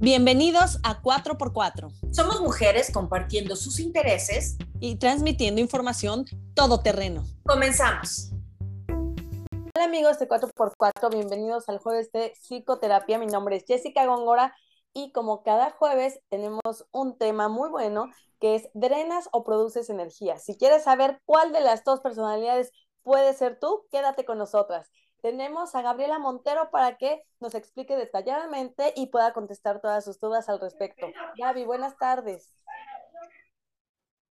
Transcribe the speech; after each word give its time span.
Bienvenidos 0.00 0.78
a 0.84 1.02
4x4. 1.02 1.90
Somos 2.12 2.40
mujeres 2.40 2.92
compartiendo 2.92 3.56
sus 3.56 3.80
intereses 3.80 4.56
y 4.78 4.94
transmitiendo 4.94 5.60
información 5.60 6.24
todoterreno. 6.54 7.24
Comenzamos. 7.44 8.30
Hola 9.74 9.86
amigos 9.86 10.20
de 10.20 10.28
4x4, 10.28 11.10
bienvenidos 11.10 11.68
al 11.68 11.78
jueves 11.78 12.12
de 12.12 12.32
psicoterapia. 12.40 13.18
Mi 13.18 13.26
nombre 13.26 13.56
es 13.56 13.64
Jessica 13.66 14.06
Góngora 14.06 14.54
y 14.94 15.10
como 15.10 15.42
cada 15.42 15.72
jueves 15.72 16.20
tenemos 16.28 16.86
un 16.92 17.18
tema 17.18 17.48
muy 17.48 17.68
bueno 17.68 18.08
que 18.38 18.54
es 18.54 18.68
drenas 18.74 19.28
o 19.32 19.42
produces 19.42 19.90
energía. 19.90 20.38
Si 20.38 20.56
quieres 20.56 20.84
saber 20.84 21.20
cuál 21.24 21.52
de 21.52 21.60
las 21.60 21.82
dos 21.82 21.98
personalidades 21.98 22.70
puede 23.02 23.34
ser 23.34 23.58
tú, 23.58 23.84
quédate 23.90 24.24
con 24.24 24.38
nosotras 24.38 24.92
tenemos 25.22 25.74
a 25.74 25.82
Gabriela 25.82 26.18
Montero 26.18 26.70
para 26.70 26.96
que 26.96 27.22
nos 27.40 27.54
explique 27.54 27.96
detalladamente 27.96 28.92
y 28.96 29.06
pueda 29.08 29.32
contestar 29.32 29.80
todas 29.80 30.04
sus 30.04 30.18
dudas 30.20 30.48
al 30.48 30.60
respecto. 30.60 31.06
Gaby, 31.36 31.64
buenas 31.64 31.96
tardes. 31.96 32.54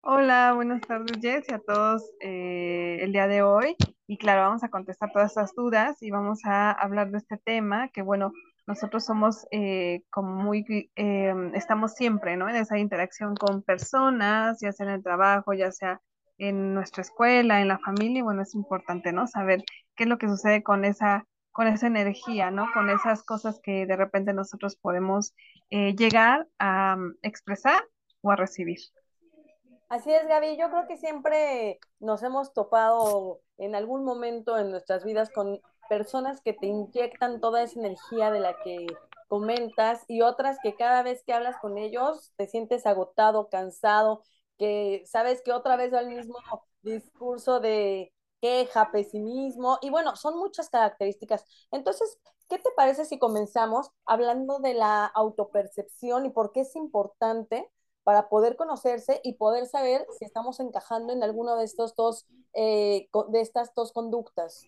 Hola, 0.03 0.53
buenas 0.55 0.83
tardes 0.83 1.19
Jess 1.23 1.49
y 1.49 1.55
a 1.55 1.59
todos 1.61 2.13
eh, 2.21 2.99
el 3.01 3.13
día 3.13 3.27
de 3.27 3.43
hoy. 3.43 3.75
Y 4.07 4.19
claro, 4.19 4.43
vamos 4.43 4.63
a 4.63 4.69
contestar 4.69 5.11
todas 5.13 5.31
estas 5.31 5.55
dudas 5.55 6.03
y 6.03 6.11
vamos 6.11 6.45
a 6.45 6.73
hablar 6.73 7.11
de 7.11 7.19
este 7.19 7.39
tema 7.39 7.89
que 7.89 8.03
bueno, 8.03 8.33
nosotros 8.67 9.05
somos 9.05 9.47
eh, 9.51 10.03
como 10.11 10.35
muy, 10.35 10.91
eh, 10.97 11.35
estamos 11.55 11.95
siempre, 11.95 12.37
¿no? 12.37 12.49
En 12.49 12.57
esa 12.57 12.79
interacción 12.79 13.35
con 13.35 13.63
personas, 13.63 14.59
ya 14.61 14.73
sea 14.73 14.87
en 14.87 14.93
el 14.93 15.03
trabajo, 15.03 15.55
ya 15.55 15.71
sea 15.73 16.01
en 16.39 16.75
nuestra 16.75 17.03
escuela, 17.03 17.61
en 17.61 17.69
la 17.69 17.79
familia, 17.79 18.21
y 18.21 18.23
bueno, 18.23 18.43
es 18.43 18.55
importante, 18.55 19.13
¿no? 19.13 19.27
Saber 19.27 19.65
qué 19.95 20.05
es 20.05 20.09
lo 20.09 20.19
que 20.19 20.29
sucede 20.29 20.63
con 20.63 20.85
esa, 20.85 21.27
con 21.53 21.67
esa 21.67 21.87
energía, 21.87 22.51
¿no? 22.51 22.67
Con 22.73 22.91
esas 22.91 23.23
cosas 23.23 23.61
que 23.61 23.87
de 23.87 23.97
repente 23.97 24.33
nosotros 24.33 24.77
podemos 24.77 25.35
eh, 25.71 25.95
llegar 25.95 26.47
a 26.59 26.97
mm, 26.97 27.17
expresar 27.23 27.83
o 28.23 28.31
a 28.31 28.37
recibir. 28.37 28.79
Así 29.89 30.13
es, 30.13 30.27
Gaby. 30.27 30.57
Yo 30.57 30.71
creo 30.71 30.87
que 30.89 30.97
siempre 30.97 31.79
nos 32.01 32.23
hemos 32.23 32.53
topado 32.53 33.41
en 33.59 33.75
algún 33.75 34.05
momento 34.05 34.59
en 34.59 34.71
nuestras 34.71 35.05
vidas 35.05 35.31
con 35.31 35.61
personas 35.89 36.41
que 36.41 36.55
te 36.55 36.67
inyectan 36.67 37.41
toda 37.41 37.63
esa 37.63 37.79
energía 37.79 38.31
de 38.31 38.41
la 38.41 38.57
que 38.63 38.87
comentas 39.29 40.05
y 40.09 40.23
otras 40.23 40.59
que 40.63 40.75
cada 40.75 41.03
vez 41.03 41.23
que 41.25 41.33
hablas 41.33 41.57
con 41.61 41.77
ellos 41.77 42.33
te 42.37 42.47
sientes 42.47 42.87
agotado, 42.87 43.49
cansado, 43.49 44.23
que 44.59 45.03
sabes 45.07 45.43
que 45.43 45.53
otra 45.53 45.77
vez 45.77 45.93
va 45.93 46.01
el 46.01 46.09
mismo 46.09 46.39
discurso 46.83 47.61
de 47.61 48.14
queja, 48.45 48.93
pesimismo, 48.93 49.79
y 49.81 49.89
bueno, 49.89 50.17
son 50.17 50.37
muchas 50.37 50.69
características. 50.69 51.47
Entonces, 51.71 52.19
¿qué 52.51 52.59
te 52.59 52.69
parece 52.77 53.07
si 53.07 53.19
comenzamos 53.19 53.91
hablando 54.05 54.59
de 54.59 54.75
la 54.75 55.07
autopercepción 55.07 56.27
y 56.27 56.31
por 56.31 56.53
qué 56.53 56.61
es 56.61 56.77
importante 56.77 57.71
para 58.03 58.29
poder 58.29 58.57
conocerse 58.57 59.23
y 59.25 59.37
poder 59.37 59.65
saber 59.65 60.07
si 60.19 60.27
estamos 60.27 60.61
encajando 60.61 61.15
en 61.15 61.23
alguno 61.23 61.57
de 61.57 61.65
estos 61.65 61.97
dos, 61.97 62.27
eh, 62.53 63.09
de 63.31 63.41
estas 63.41 63.75
dos 63.75 63.93
conductas? 63.93 64.67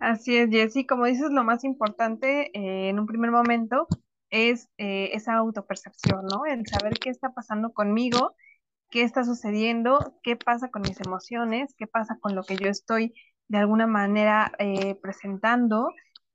Así 0.00 0.36
es, 0.36 0.50
Jessy. 0.50 0.84
Como 0.84 1.06
dices, 1.06 1.30
lo 1.30 1.44
más 1.44 1.64
importante 1.64 2.50
eh, 2.52 2.90
en 2.90 3.00
un 3.00 3.06
primer 3.06 3.30
momento 3.30 3.88
es 4.28 4.68
eh, 4.76 5.12
esa 5.14 5.32
autopercepción, 5.36 6.26
¿no? 6.26 6.44
El 6.44 6.66
saber 6.66 6.98
qué 6.98 7.08
está 7.08 7.30
pasando 7.30 7.72
conmigo, 7.72 8.34
qué 8.94 9.02
está 9.02 9.24
sucediendo, 9.24 10.14
qué 10.22 10.36
pasa 10.36 10.68
con 10.70 10.82
mis 10.82 11.00
emociones, 11.00 11.74
qué 11.76 11.88
pasa 11.88 12.16
con 12.20 12.36
lo 12.36 12.44
que 12.44 12.56
yo 12.56 12.68
estoy 12.68 13.12
de 13.48 13.58
alguna 13.58 13.88
manera 13.88 14.52
eh, 14.60 14.94
presentando 15.02 15.88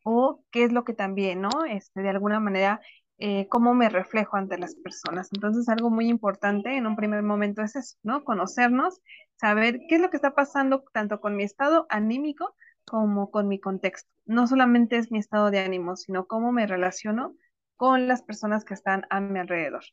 o 0.04 0.44
qué 0.52 0.66
es 0.66 0.74
lo 0.74 0.84
que 0.84 0.94
también, 0.94 1.40
¿no? 1.40 1.64
Este, 1.64 2.02
de 2.02 2.10
alguna 2.10 2.42
manera, 2.42 2.82
eh, 3.18 3.48
cómo 3.48 3.74
me 3.74 3.88
reflejo 3.88 4.36
ante 4.36 4.58
las 4.58 4.76
personas. 4.76 5.30
Entonces, 5.34 5.70
algo 5.70 5.90
muy 5.90 6.10
importante 6.10 6.76
en 6.76 6.86
un 6.86 6.98
primer 6.98 7.24
momento 7.24 7.62
es 7.62 7.78
eso, 7.78 7.96
¿no? 8.04 8.26
Conocernos, 8.26 9.00
saber 9.38 9.80
qué 9.88 9.96
es 9.96 10.02
lo 10.02 10.10
que 10.10 10.18
está 10.18 10.36
pasando 10.36 10.84
tanto 10.92 11.22
con 11.22 11.38
mi 11.38 11.44
estado 11.44 11.86
anímico 11.90 12.56
como 12.84 13.32
con 13.32 13.48
mi 13.48 13.62
contexto. 13.62 14.12
No 14.26 14.48
solamente 14.48 14.98
es 14.98 15.12
mi 15.14 15.20
estado 15.20 15.50
de 15.50 15.60
ánimo, 15.60 15.96
sino 15.96 16.28
cómo 16.28 16.52
me 16.52 16.68
relaciono 16.68 17.36
con 17.78 18.10
las 18.10 18.22
personas 18.22 18.66
que 18.66 18.74
están 18.74 19.06
a 19.10 19.22
mi 19.22 19.40
alrededor. 19.40 19.86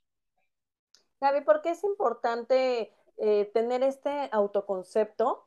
Gaby, 1.20 1.42
¿por 1.42 1.62
qué 1.62 1.70
es 1.70 1.82
importante 1.84 2.92
eh, 3.18 3.50
tener 3.54 3.82
este 3.82 4.28
autoconcepto 4.32 5.46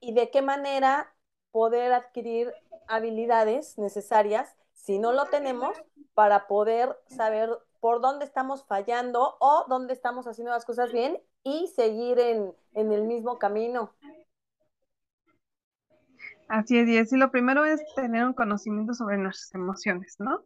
y 0.00 0.14
de 0.14 0.30
qué 0.30 0.42
manera 0.42 1.12
poder 1.50 1.92
adquirir 1.92 2.52
habilidades 2.88 3.78
necesarias 3.78 4.54
si 4.72 4.98
no 4.98 5.12
lo 5.12 5.26
tenemos 5.26 5.76
para 6.14 6.46
poder 6.46 6.96
saber 7.08 7.50
por 7.80 8.00
dónde 8.00 8.24
estamos 8.24 8.64
fallando 8.64 9.36
o 9.40 9.64
dónde 9.68 9.92
estamos 9.92 10.26
haciendo 10.26 10.52
las 10.52 10.64
cosas 10.64 10.92
bien 10.92 11.20
y 11.42 11.66
seguir 11.68 12.20
en, 12.20 12.54
en 12.74 12.92
el 12.92 13.02
mismo 13.02 13.38
camino? 13.38 13.92
Así 16.48 16.78
es, 16.78 17.12
y 17.12 17.16
lo 17.16 17.30
primero 17.30 17.64
es 17.64 17.80
tener 17.94 18.24
un 18.24 18.34
conocimiento 18.34 18.92
sobre 18.94 19.16
nuestras 19.16 19.54
emociones, 19.54 20.16
¿no? 20.18 20.44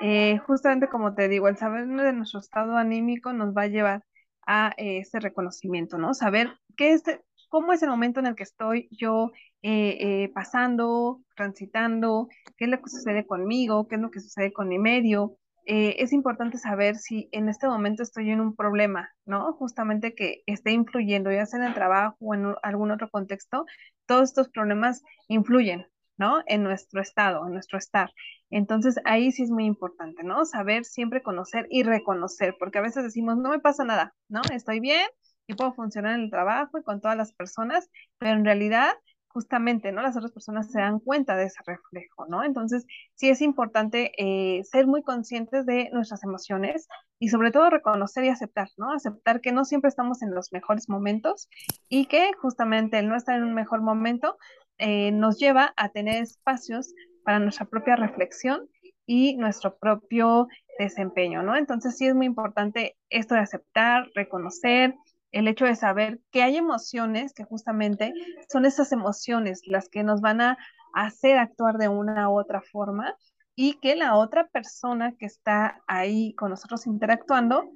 Eh, 0.00 0.38
justamente 0.46 0.88
como 0.88 1.14
te 1.14 1.28
digo, 1.28 1.48
el 1.48 1.56
saber 1.56 1.86
de 1.86 2.12
nuestro 2.12 2.40
estado 2.40 2.76
anímico 2.76 3.32
nos 3.32 3.54
va 3.54 3.62
a 3.62 3.66
llevar 3.68 4.04
a 4.46 4.72
eh, 4.76 4.98
ese 4.98 5.20
reconocimiento, 5.20 5.98
¿no? 5.98 6.14
Saber 6.14 6.52
qué 6.76 6.92
es, 6.92 7.02
cómo 7.48 7.72
es 7.72 7.82
el 7.82 7.90
momento 7.90 8.20
en 8.20 8.26
el 8.26 8.34
que 8.34 8.42
estoy 8.42 8.88
yo 8.90 9.30
eh, 9.62 10.30
pasando, 10.34 11.22
transitando, 11.36 12.28
qué 12.56 12.66
es 12.66 12.70
lo 12.70 12.82
que 12.82 12.90
sucede 12.90 13.26
conmigo, 13.26 13.88
qué 13.88 13.96
es 13.96 14.00
lo 14.00 14.10
que 14.10 14.20
sucede 14.20 14.52
con 14.52 14.68
mi 14.68 14.78
medio. 14.78 15.38
es 15.66 16.12
importante 16.12 16.58
saber 16.58 16.96
si 16.96 17.28
en 17.32 17.48
este 17.48 17.66
momento 17.66 18.02
estoy 18.02 18.30
en 18.30 18.40
un 18.40 18.54
problema, 18.54 19.08
¿no? 19.24 19.54
Justamente 19.54 20.14
que 20.14 20.42
esté 20.46 20.72
influyendo, 20.72 21.32
ya 21.32 21.46
sea 21.46 21.60
en 21.60 21.66
el 21.66 21.74
trabajo 21.74 22.16
o 22.20 22.34
en 22.34 22.54
algún 22.62 22.90
otro 22.90 23.08
contexto, 23.10 23.64
todos 24.06 24.30
estos 24.30 24.50
problemas 24.50 25.02
influyen, 25.28 25.86
¿no? 26.16 26.42
En 26.46 26.62
nuestro 26.62 27.00
estado, 27.00 27.46
en 27.46 27.52
nuestro 27.52 27.78
estar. 27.78 28.10
Entonces 28.50 28.96
ahí 29.04 29.32
sí 29.32 29.42
es 29.42 29.50
muy 29.50 29.64
importante, 29.64 30.22
¿no? 30.22 30.44
Saber 30.44 30.84
siempre 30.84 31.22
conocer 31.22 31.66
y 31.70 31.82
reconocer, 31.82 32.56
porque 32.58 32.78
a 32.78 32.82
veces 32.82 33.04
decimos, 33.04 33.36
no 33.36 33.50
me 33.50 33.60
pasa 33.60 33.84
nada, 33.84 34.14
¿no? 34.28 34.42
Estoy 34.52 34.80
bien 34.80 35.06
y 35.46 35.54
puedo 35.54 35.74
funcionar 35.74 36.14
en 36.14 36.22
el 36.22 36.30
trabajo 36.30 36.78
y 36.78 36.82
con 36.82 37.00
todas 37.00 37.16
las 37.16 37.32
personas, 37.32 37.90
pero 38.18 38.36
en 38.36 38.44
realidad 38.44 38.94
justamente, 39.34 39.90
¿no? 39.90 40.00
Las 40.00 40.16
otras 40.16 40.30
personas 40.30 40.70
se 40.70 40.78
dan 40.78 41.00
cuenta 41.00 41.36
de 41.36 41.46
ese 41.46 41.58
reflejo, 41.66 42.24
¿no? 42.28 42.44
Entonces, 42.44 42.86
sí 43.16 43.28
es 43.28 43.42
importante 43.42 44.12
eh, 44.16 44.62
ser 44.62 44.86
muy 44.86 45.02
conscientes 45.02 45.66
de 45.66 45.90
nuestras 45.92 46.22
emociones 46.22 46.86
y 47.18 47.28
sobre 47.28 47.50
todo 47.50 47.68
reconocer 47.68 48.24
y 48.24 48.28
aceptar, 48.28 48.68
¿no? 48.76 48.92
Aceptar 48.92 49.40
que 49.40 49.50
no 49.50 49.64
siempre 49.64 49.88
estamos 49.88 50.22
en 50.22 50.32
los 50.32 50.52
mejores 50.52 50.88
momentos 50.88 51.48
y 51.88 52.06
que 52.06 52.30
justamente 52.40 53.00
el 53.00 53.08
no 53.08 53.16
estar 53.16 53.36
en 53.36 53.42
un 53.42 53.54
mejor 53.54 53.82
momento 53.82 54.38
eh, 54.78 55.12
nos 55.12 55.38
lleva 55.38 55.72
a 55.76 55.90
tener 55.90 56.22
espacios 56.22 56.94
para 57.24 57.38
nuestra 57.38 57.66
propia 57.66 57.96
reflexión 57.96 58.68
y 59.06 59.36
nuestro 59.36 59.76
propio 59.76 60.48
desempeño, 60.78 61.42
¿no? 61.42 61.56
Entonces 61.56 61.96
sí 61.96 62.06
es 62.06 62.14
muy 62.14 62.26
importante 62.26 62.96
esto 63.10 63.34
de 63.34 63.40
aceptar, 63.40 64.08
reconocer, 64.14 64.94
el 65.34 65.48
hecho 65.48 65.64
de 65.64 65.74
saber 65.74 66.20
que 66.30 66.42
hay 66.42 66.56
emociones 66.56 67.34
que 67.34 67.44
justamente 67.44 68.12
son 68.48 68.66
esas 68.66 68.92
emociones 68.92 69.62
las 69.66 69.88
que 69.88 70.04
nos 70.04 70.20
van 70.20 70.40
a 70.40 70.58
hacer 70.94 71.38
actuar 71.38 71.76
de 71.76 71.88
una 71.88 72.30
u 72.30 72.38
otra 72.38 72.62
forma 72.62 73.16
y 73.56 73.74
que 73.80 73.96
la 73.96 74.16
otra 74.16 74.46
persona 74.46 75.14
que 75.18 75.26
está 75.26 75.82
ahí 75.88 76.34
con 76.34 76.50
nosotros 76.50 76.86
interactuando 76.86 77.68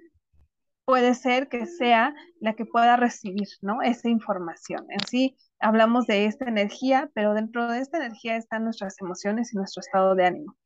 puede 0.88 1.14
ser 1.14 1.50
que 1.50 1.66
sea 1.66 2.14
la 2.40 2.54
que 2.54 2.64
pueda 2.64 2.96
recibir, 2.96 3.46
¿no? 3.60 3.82
Esa 3.82 4.08
información. 4.08 4.86
En 4.88 5.06
sí, 5.06 5.36
hablamos 5.58 6.06
de 6.06 6.24
esta 6.24 6.46
energía, 6.46 7.10
pero 7.12 7.34
dentro 7.34 7.70
de 7.70 7.80
esta 7.80 7.98
energía 7.98 8.38
están 8.38 8.64
nuestras 8.64 8.98
emociones 8.98 9.52
y 9.52 9.58
nuestro 9.58 9.80
estado 9.80 10.14
de 10.14 10.24
ánimo. 10.24 10.56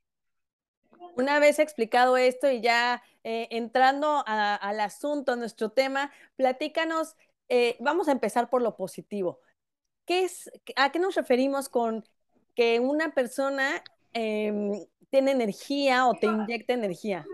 Una 1.16 1.40
vez 1.40 1.58
explicado 1.58 2.16
esto 2.16 2.48
y 2.48 2.60
ya 2.60 3.02
eh, 3.24 3.48
entrando 3.50 4.22
al 4.24 4.78
asunto, 4.78 5.34
nuestro 5.34 5.70
tema, 5.70 6.12
platícanos, 6.36 7.16
eh, 7.48 7.76
vamos 7.80 8.06
a 8.06 8.12
empezar 8.12 8.48
por 8.48 8.62
lo 8.62 8.76
positivo. 8.76 9.40
¿Qué 10.06 10.22
es, 10.22 10.52
¿A 10.76 10.92
qué 10.92 11.00
nos 11.00 11.16
referimos 11.16 11.68
con 11.68 12.04
que 12.54 12.78
una 12.78 13.12
persona 13.12 13.82
em, 14.12 14.86
tiene 15.10 15.32
energía 15.32 16.06
o 16.06 16.14
te 16.14 16.26
inyecta 16.26 16.74
energía? 16.74 17.26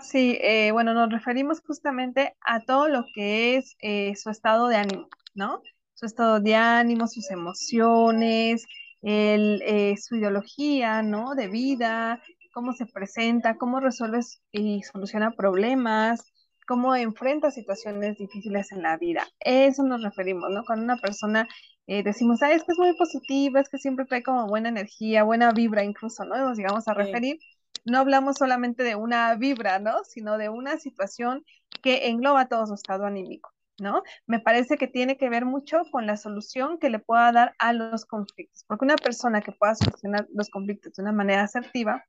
Sí, 0.00 0.38
eh, 0.40 0.70
bueno, 0.72 0.94
nos 0.94 1.10
referimos 1.10 1.60
justamente 1.60 2.36
a 2.40 2.60
todo 2.60 2.88
lo 2.88 3.04
que 3.14 3.56
es 3.56 3.76
su 4.20 4.30
estado 4.30 4.68
de 4.68 4.76
ánimo. 4.76 5.08
¿no? 5.34 5.62
Su 5.94 6.06
estado 6.06 6.40
de 6.40 6.54
ánimo, 6.54 7.06
sus 7.06 7.30
emociones, 7.30 8.64
eh, 9.02 9.94
su 10.00 10.16
ideología, 10.16 11.02
¿no? 11.02 11.34
De 11.34 11.48
vida, 11.48 12.22
cómo 12.52 12.72
se 12.72 12.86
presenta, 12.86 13.56
cómo 13.56 13.80
resuelve 13.80 14.20
y 14.52 14.82
soluciona 14.82 15.32
problemas, 15.32 16.32
cómo 16.66 16.96
enfrenta 16.96 17.50
situaciones 17.50 18.16
difíciles 18.16 18.72
en 18.72 18.82
la 18.82 18.96
vida. 18.96 19.26
Eso 19.40 19.82
nos 19.82 20.02
referimos, 20.02 20.50
¿no? 20.50 20.64
Con 20.64 20.80
una 20.80 20.96
persona 20.96 21.48
eh, 21.86 22.02
decimos, 22.02 22.42
ah, 22.42 22.52
es 22.52 22.64
que 22.64 22.72
es 22.72 22.78
muy 22.78 22.94
positiva, 22.96 23.60
es 23.60 23.68
que 23.68 23.78
siempre 23.78 24.06
trae 24.06 24.22
como 24.22 24.46
buena 24.46 24.70
energía, 24.70 25.24
buena 25.24 25.52
vibra 25.52 25.84
incluso, 25.84 26.24
¿no? 26.24 26.36
Nos 26.36 26.56
llegamos 26.56 26.88
a 26.88 26.94
referir. 26.94 27.38
No 27.84 27.98
hablamos 27.98 28.36
solamente 28.36 28.82
de 28.82 28.96
una 28.96 29.34
vibra, 29.36 29.78
¿no? 29.78 30.04
Sino 30.04 30.38
de 30.38 30.48
una 30.48 30.78
situación 30.78 31.44
que 31.82 32.08
engloba 32.08 32.48
todo 32.48 32.66
su 32.66 32.74
estado 32.74 33.04
anímico. 33.06 33.54
¿no? 33.78 34.02
Me 34.26 34.40
parece 34.40 34.76
que 34.76 34.86
tiene 34.86 35.16
que 35.16 35.28
ver 35.28 35.44
mucho 35.44 35.82
con 35.90 36.06
la 36.06 36.16
solución 36.16 36.78
que 36.78 36.90
le 36.90 36.98
pueda 36.98 37.32
dar 37.32 37.54
a 37.58 37.72
los 37.72 38.04
conflictos, 38.04 38.64
porque 38.66 38.84
una 38.84 38.96
persona 38.96 39.40
que 39.40 39.52
pueda 39.52 39.74
solucionar 39.74 40.26
los 40.32 40.48
conflictos 40.50 40.94
de 40.94 41.02
una 41.02 41.12
manera 41.12 41.42
asertiva 41.42 42.04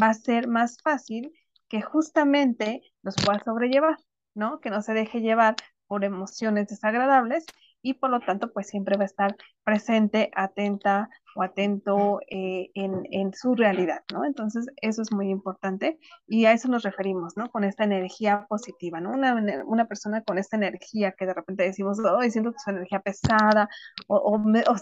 va 0.00 0.10
a 0.10 0.14
ser 0.14 0.48
más 0.48 0.78
fácil 0.82 1.32
que 1.68 1.82
justamente 1.82 2.82
los 3.02 3.16
pueda 3.16 3.42
sobrellevar, 3.44 3.96
¿no? 4.34 4.60
Que 4.60 4.70
no 4.70 4.82
se 4.82 4.94
deje 4.94 5.20
llevar 5.20 5.56
por 5.86 6.04
emociones 6.04 6.68
desagradables 6.68 7.46
y 7.82 7.94
por 7.94 8.10
lo 8.10 8.20
tanto 8.20 8.52
pues 8.52 8.68
siempre 8.68 8.96
va 8.96 9.02
a 9.04 9.06
estar 9.06 9.36
presente, 9.64 10.30
atenta 10.34 11.08
o 11.38 11.42
atento 11.44 12.18
eh, 12.28 12.70
en, 12.74 13.32
su 13.32 13.54
realidad, 13.54 14.02
¿no? 14.12 14.24
Entonces 14.24 14.66
eso 14.82 15.02
es 15.02 15.12
muy 15.12 15.30
importante 15.30 16.00
y 16.26 16.46
a 16.46 16.52
eso 16.52 16.66
nos 16.66 16.82
referimos, 16.82 17.36
¿no? 17.36 17.48
Con 17.50 17.62
esta 17.62 17.84
energía 17.84 18.46
positiva, 18.48 19.00
¿no? 19.00 19.12
Una, 19.12 19.62
una 19.64 19.86
persona 19.86 20.22
con 20.24 20.38
esta 20.38 20.56
energía 20.56 21.12
que 21.12 21.26
de 21.26 21.34
repente 21.34 21.62
decimos, 21.62 22.00
oh, 22.00 22.20
siento 22.28 22.52
su 22.56 22.70
energía 22.70 22.98
pesada 23.00 23.68
o, 24.08 24.16
o, 24.16 24.38
me, 24.40 24.64
o 24.66 24.74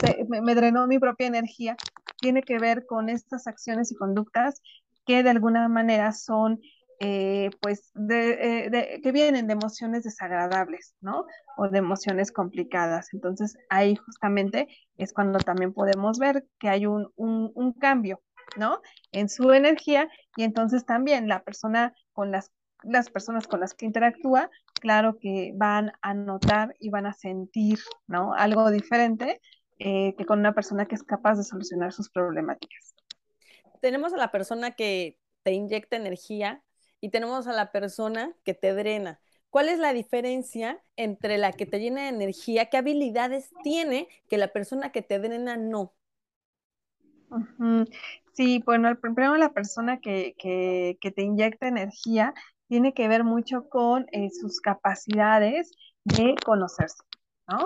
me 0.43 0.55
drenó 0.55 0.87
mi 0.87 0.99
propia 0.99 1.27
energía, 1.27 1.77
tiene 2.23 2.43
que 2.43 2.59
ver 2.59 2.87
con 2.87 3.11
estas 3.11 3.47
acciones 3.47 3.93
y 3.93 3.97
conductas 3.97 4.63
que 5.05 5.23
de 5.23 5.29
alguna 5.29 5.69
manera 5.69 6.13
son 6.13 6.61
eh, 6.99 7.51
pues, 7.61 7.93
eh, 8.11 8.69
de, 8.71 9.01
que 9.03 9.13
vienen 9.13 9.47
de 9.47 9.53
emociones 9.53 10.05
desagradables, 10.05 10.95
¿no? 11.01 11.27
O 11.57 11.69
de 11.69 11.79
emociones 11.79 12.33
complicadas. 12.33 13.13
Entonces, 13.13 13.57
ahí 13.69 13.97
justamente 13.97 14.69
es 14.97 15.13
cuando 15.13 15.39
también 15.39 15.75
podemos 15.75 16.19
ver 16.19 16.47
que 16.59 16.69
hay 16.69 16.87
un, 16.87 17.11
un, 17.17 17.73
cambio, 17.75 18.23
¿no? 18.57 18.81
En 19.13 19.29
su 19.29 19.53
energía 19.53 20.09
y 20.37 20.45
entonces 20.45 20.87
también 20.87 21.29
la 21.29 21.43
persona 21.45 21.95
con 22.13 22.31
las, 22.31 22.51
las 22.83 23.11
personas 23.11 23.47
con 23.47 23.61
las 23.61 23.75
que 23.75 23.85
interactúa, 23.85 24.51
claro 24.81 25.19
que 25.21 25.53
van 25.55 25.93
a 26.01 26.15
notar 26.15 26.75
y 26.79 26.89
van 26.89 27.07
a 27.07 27.13
sentir, 27.13 27.79
¿no? 28.07 28.33
Algo 28.33 28.71
diferente 28.71 29.41
eh, 29.79 30.15
que 30.17 30.25
con 30.25 30.39
una 30.39 30.55
persona 30.55 30.87
que 30.87 30.95
es 30.95 31.03
capaz 31.03 31.37
de 31.37 31.45
solucionar 31.45 31.93
sus 31.93 32.09
problemáticas. 32.09 32.95
Tenemos 33.83 34.15
a 34.15 34.17
la 34.17 34.33
persona 34.33 34.71
que 34.71 35.19
te 35.43 35.53
inyecta 35.53 35.97
energía 35.97 36.63
y 37.07 37.09
tenemos 37.09 37.47
a 37.47 37.53
la 37.53 37.71
persona 37.71 38.35
que 38.43 38.53
te 38.53 38.75
drena. 38.75 39.21
¿Cuál 39.49 39.69
es 39.69 39.79
la 39.79 39.93
diferencia 39.93 40.83
entre 40.97 41.39
la 41.39 41.53
que 41.53 41.65
te 41.65 41.79
llena 41.79 42.03
de 42.03 42.09
energía? 42.09 42.67
¿Qué 42.67 42.79
habilidades 42.79 43.49
tiene 43.63 44.09
que 44.29 44.39
la 44.39 44.49
persona 44.49 44.91
que 44.91 45.03
te 45.03 45.21
drena 45.21 45.57
no? 45.57 45.95
Sí, 48.33 48.61
bueno, 48.67 48.93
primero 49.01 49.37
la 49.37 49.53
persona 49.53 50.01
que, 50.01 50.35
te 50.37 51.23
inyecta 51.23 51.69
energía 51.69 52.35
tiene 52.67 52.93
que 52.93 53.07
ver 53.07 53.23
mucho 53.23 53.69
con 53.69 54.07
eh, 54.11 54.31
sus 54.31 54.61
capacidades 54.61 55.71
de 56.03 56.35
conocerse, 56.45 57.05
¿no? 57.47 57.59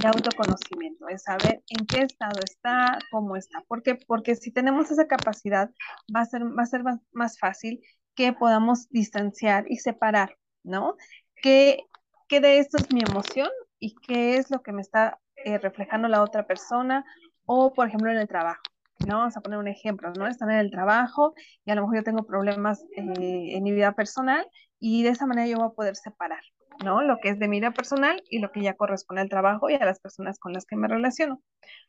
De 0.00 0.06
autoconocimiento, 0.06 1.06
de 1.06 1.18
saber 1.18 1.64
en 1.66 1.84
qué 1.86 2.02
estado 2.02 2.38
está, 2.44 2.96
cómo 3.10 3.34
está. 3.34 3.60
¿Por 3.66 3.82
qué? 3.82 3.96
Porque 3.96 4.36
si 4.36 4.52
tenemos 4.52 4.92
esa 4.92 5.08
capacidad, 5.08 5.68
va 6.14 6.20
a 6.20 6.26
ser, 6.26 6.44
va 6.44 6.62
a 6.62 6.66
ser 6.66 6.84
más 7.12 7.40
fácil 7.40 7.82
que 8.14 8.32
podamos 8.32 8.88
distanciar 8.90 9.64
y 9.68 9.76
separar, 9.76 10.36
¿no? 10.62 10.96
¿Qué, 11.36 11.84
qué 12.28 12.40
de 12.40 12.58
esto 12.58 12.78
es 12.78 12.92
mi 12.92 13.00
emoción 13.00 13.48
y 13.78 13.94
qué 13.94 14.36
es 14.36 14.50
lo 14.50 14.62
que 14.62 14.72
me 14.72 14.82
está 14.82 15.20
eh, 15.36 15.58
reflejando 15.58 16.08
la 16.08 16.22
otra 16.22 16.46
persona? 16.46 17.04
O, 17.46 17.72
por 17.74 17.88
ejemplo, 17.88 18.10
en 18.10 18.18
el 18.18 18.28
trabajo, 18.28 18.62
¿no? 19.06 19.18
Vamos 19.18 19.36
a 19.36 19.40
poner 19.40 19.58
un 19.58 19.68
ejemplo, 19.68 20.12
¿no? 20.16 20.26
Están 20.26 20.50
en 20.50 20.58
el 20.58 20.70
trabajo 20.70 21.34
y 21.64 21.70
a 21.70 21.74
lo 21.74 21.82
mejor 21.82 21.96
yo 21.96 22.02
tengo 22.04 22.24
problemas 22.24 22.82
eh, 22.96 23.56
en 23.56 23.62
mi 23.62 23.72
vida 23.72 23.92
personal 23.92 24.46
y 24.78 25.02
de 25.02 25.10
esa 25.10 25.26
manera 25.26 25.46
yo 25.46 25.56
voy 25.56 25.66
a 25.66 25.74
poder 25.74 25.96
separar, 25.96 26.42
¿no? 26.84 27.02
Lo 27.02 27.18
que 27.18 27.30
es 27.30 27.38
de 27.38 27.48
mi 27.48 27.58
vida 27.60 27.72
personal 27.72 28.22
y 28.30 28.38
lo 28.38 28.52
que 28.52 28.62
ya 28.62 28.74
corresponde 28.74 29.22
al 29.22 29.28
trabajo 29.28 29.68
y 29.68 29.74
a 29.74 29.84
las 29.84 30.00
personas 30.00 30.38
con 30.38 30.52
las 30.52 30.64
que 30.66 30.76
me 30.76 30.88
relaciono. 30.88 31.42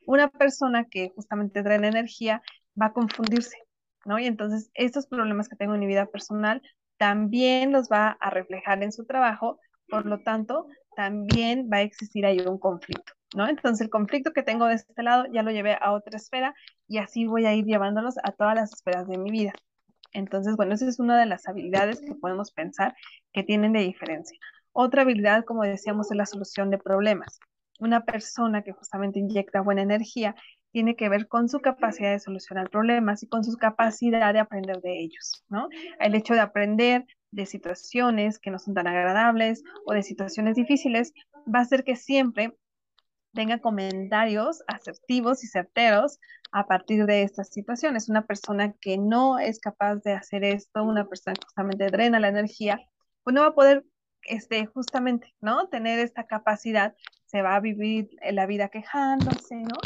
Una 0.05 0.29
persona 0.29 0.85
que 0.85 1.11
justamente 1.15 1.63
trae 1.63 1.77
energía 1.77 2.41
va 2.79 2.87
a 2.87 2.93
confundirse, 2.93 3.57
¿no? 4.05 4.19
Y 4.19 4.25
entonces 4.25 4.71
estos 4.73 5.07
problemas 5.07 5.49
que 5.49 5.55
tengo 5.55 5.73
en 5.73 5.81
mi 5.81 5.87
vida 5.87 6.05
personal 6.05 6.61
también 6.97 7.71
los 7.71 7.89
va 7.89 8.17
a 8.19 8.29
reflejar 8.29 8.81
en 8.83 8.91
su 8.91 9.05
trabajo, 9.05 9.59
por 9.89 10.05
lo 10.05 10.19
tanto, 10.19 10.67
también 10.95 11.69
va 11.71 11.77
a 11.77 11.81
existir 11.81 12.25
ahí 12.25 12.39
un 12.39 12.57
conflicto, 12.57 13.13
¿no? 13.35 13.47
Entonces 13.47 13.81
el 13.81 13.89
conflicto 13.89 14.31
que 14.31 14.43
tengo 14.43 14.65
de 14.67 14.75
este 14.75 15.03
lado 15.03 15.25
ya 15.31 15.43
lo 15.43 15.51
llevé 15.51 15.77
a 15.79 15.91
otra 15.91 16.17
esfera 16.17 16.55
y 16.87 16.99
así 16.99 17.25
voy 17.25 17.45
a 17.45 17.53
ir 17.53 17.65
llevándolos 17.65 18.15
a 18.23 18.31
todas 18.31 18.55
las 18.55 18.73
esferas 18.73 19.07
de 19.07 19.17
mi 19.17 19.31
vida. 19.31 19.53
Entonces, 20.13 20.55
bueno, 20.55 20.73
esa 20.73 20.87
es 20.87 20.99
una 20.99 21.19
de 21.19 21.25
las 21.25 21.47
habilidades 21.47 21.99
que 21.99 22.15
podemos 22.15 22.51
pensar 22.51 22.95
que 23.33 23.43
tienen 23.43 23.73
de 23.73 23.81
diferencia. 23.81 24.39
Otra 24.71 25.01
habilidad, 25.01 25.43
como 25.43 25.63
decíamos, 25.63 26.09
es 26.09 26.17
la 26.17 26.25
solución 26.25 26.69
de 26.69 26.77
problemas. 26.77 27.39
Una 27.79 28.05
persona 28.05 28.61
que 28.61 28.71
justamente 28.71 29.19
inyecta 29.19 29.59
buena 29.59 29.81
energía 29.81 30.35
tiene 30.75 30.97
que 30.97 31.07
ver 31.07 31.29
con 31.29 31.47
su 31.47 31.61
capacidad 31.61 32.11
de 32.11 32.19
solucionar 32.19 32.69
problemas 32.69 33.23
y 33.23 33.27
con 33.29 33.45
su 33.45 33.55
capacidad 33.55 34.33
de 34.33 34.39
aprender 34.39 34.81
de 34.81 34.99
ellos, 34.99 35.45
¿no? 35.47 35.69
El 36.01 36.15
hecho 36.15 36.33
de 36.33 36.41
aprender 36.41 37.05
de 37.31 37.45
situaciones 37.45 38.39
que 38.39 38.51
no 38.51 38.59
son 38.59 38.73
tan 38.73 38.85
agradables 38.85 39.63
o 39.85 39.93
de 39.93 40.03
situaciones 40.03 40.57
difíciles 40.57 41.13
va 41.47 41.59
a 41.59 41.61
hacer 41.61 41.85
que 41.85 41.95
siempre 41.95 42.57
tenga 43.33 43.59
comentarios 43.59 44.63
asertivos 44.67 45.45
y 45.45 45.47
certeros 45.47 46.19
a 46.51 46.67
partir 46.67 47.05
de 47.05 47.21
estas 47.21 47.47
situaciones. 47.53 48.09
Una 48.09 48.25
persona 48.25 48.73
que 48.81 48.97
no 48.97 49.39
es 49.39 49.61
capaz 49.61 50.03
de 50.03 50.11
hacer 50.11 50.43
esto, 50.43 50.83
una 50.83 51.07
persona 51.07 51.35
que 51.35 51.45
justamente 51.45 51.87
drena 51.87 52.19
la 52.19 52.27
energía, 52.27 52.81
pues 53.23 53.33
no 53.33 53.43
va 53.43 53.47
a 53.47 53.55
poder 53.55 53.85
este, 54.23 54.65
justamente, 54.65 55.33
¿no? 55.39 55.69
Tener 55.69 55.99
esta 55.99 56.25
capacidad, 56.25 56.95
se 57.27 57.41
va 57.41 57.55
a 57.55 57.61
vivir 57.61 58.09
la 58.29 58.45
vida 58.45 58.67
quejándose, 58.67 59.55
¿no? 59.55 59.77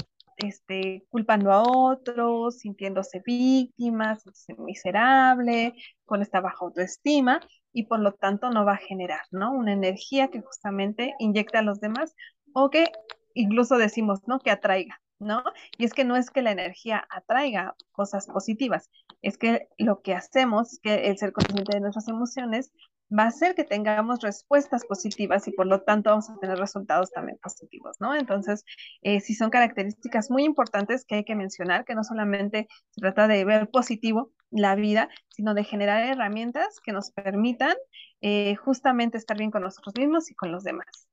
Este, 0.45 1.05
culpando 1.09 1.51
a 1.51 1.63
otros, 1.63 2.59
sintiéndose 2.59 3.21
víctima, 3.25 4.17
miserable, 4.57 5.73
con 6.05 6.21
esta 6.21 6.41
baja 6.41 6.57
autoestima 6.61 7.41
y 7.71 7.85
por 7.85 7.99
lo 7.99 8.13
tanto 8.13 8.49
no 8.49 8.65
va 8.65 8.73
a 8.73 8.77
generar, 8.77 9.21
¿no? 9.31 9.51
Una 9.53 9.73
energía 9.73 10.29
que 10.29 10.41
justamente 10.41 11.13
inyecta 11.19 11.59
a 11.59 11.63
los 11.63 11.79
demás 11.79 12.15
o 12.53 12.69
que 12.69 12.87
incluso 13.33 13.77
decimos, 13.77 14.19
¿no? 14.27 14.39
Que 14.39 14.51
atraiga, 14.51 15.01
¿no? 15.19 15.43
Y 15.77 15.85
es 15.85 15.93
que 15.93 16.05
no 16.05 16.15
es 16.15 16.29
que 16.29 16.41
la 16.41 16.51
energía 16.51 17.05
atraiga 17.09 17.75
cosas 17.91 18.27
positivas, 18.27 18.89
es 19.21 19.37
que 19.37 19.67
lo 19.77 20.01
que 20.01 20.13
hacemos, 20.15 20.79
que 20.81 21.09
el 21.09 21.17
ser 21.17 21.33
consciente 21.33 21.75
de 21.75 21.81
nuestras 21.81 22.07
emociones 22.07 22.71
va 23.17 23.23
a 23.23 23.27
hacer 23.27 23.55
que 23.55 23.63
tengamos 23.63 24.21
respuestas 24.21 24.85
positivas 24.85 25.47
y 25.47 25.51
por 25.51 25.67
lo 25.67 25.81
tanto 25.81 26.11
vamos 26.11 26.29
a 26.29 26.37
tener 26.37 26.57
resultados 26.57 27.11
también 27.11 27.39
positivos, 27.41 27.97
¿no? 27.99 28.15
Entonces, 28.15 28.63
eh, 29.01 29.19
sí 29.19 29.33
son 29.33 29.49
características 29.49 30.29
muy 30.29 30.43
importantes 30.43 31.05
que 31.05 31.15
hay 31.15 31.23
que 31.23 31.35
mencionar, 31.35 31.85
que 31.85 31.95
no 31.95 32.03
solamente 32.03 32.67
se 32.91 33.01
trata 33.01 33.27
de 33.27 33.45
ver 33.45 33.69
positivo 33.69 34.31
la 34.51 34.75
vida, 34.75 35.09
sino 35.29 35.53
de 35.53 35.63
generar 35.63 36.03
herramientas 36.03 36.79
que 36.83 36.91
nos 36.91 37.11
permitan 37.11 37.75
eh, 38.21 38.55
justamente 38.55 39.17
estar 39.17 39.37
bien 39.37 39.51
con 39.51 39.63
nosotros 39.63 39.95
mismos 39.97 40.29
y 40.31 40.35
con 40.35 40.51
los 40.51 40.63
demás. 40.63 41.08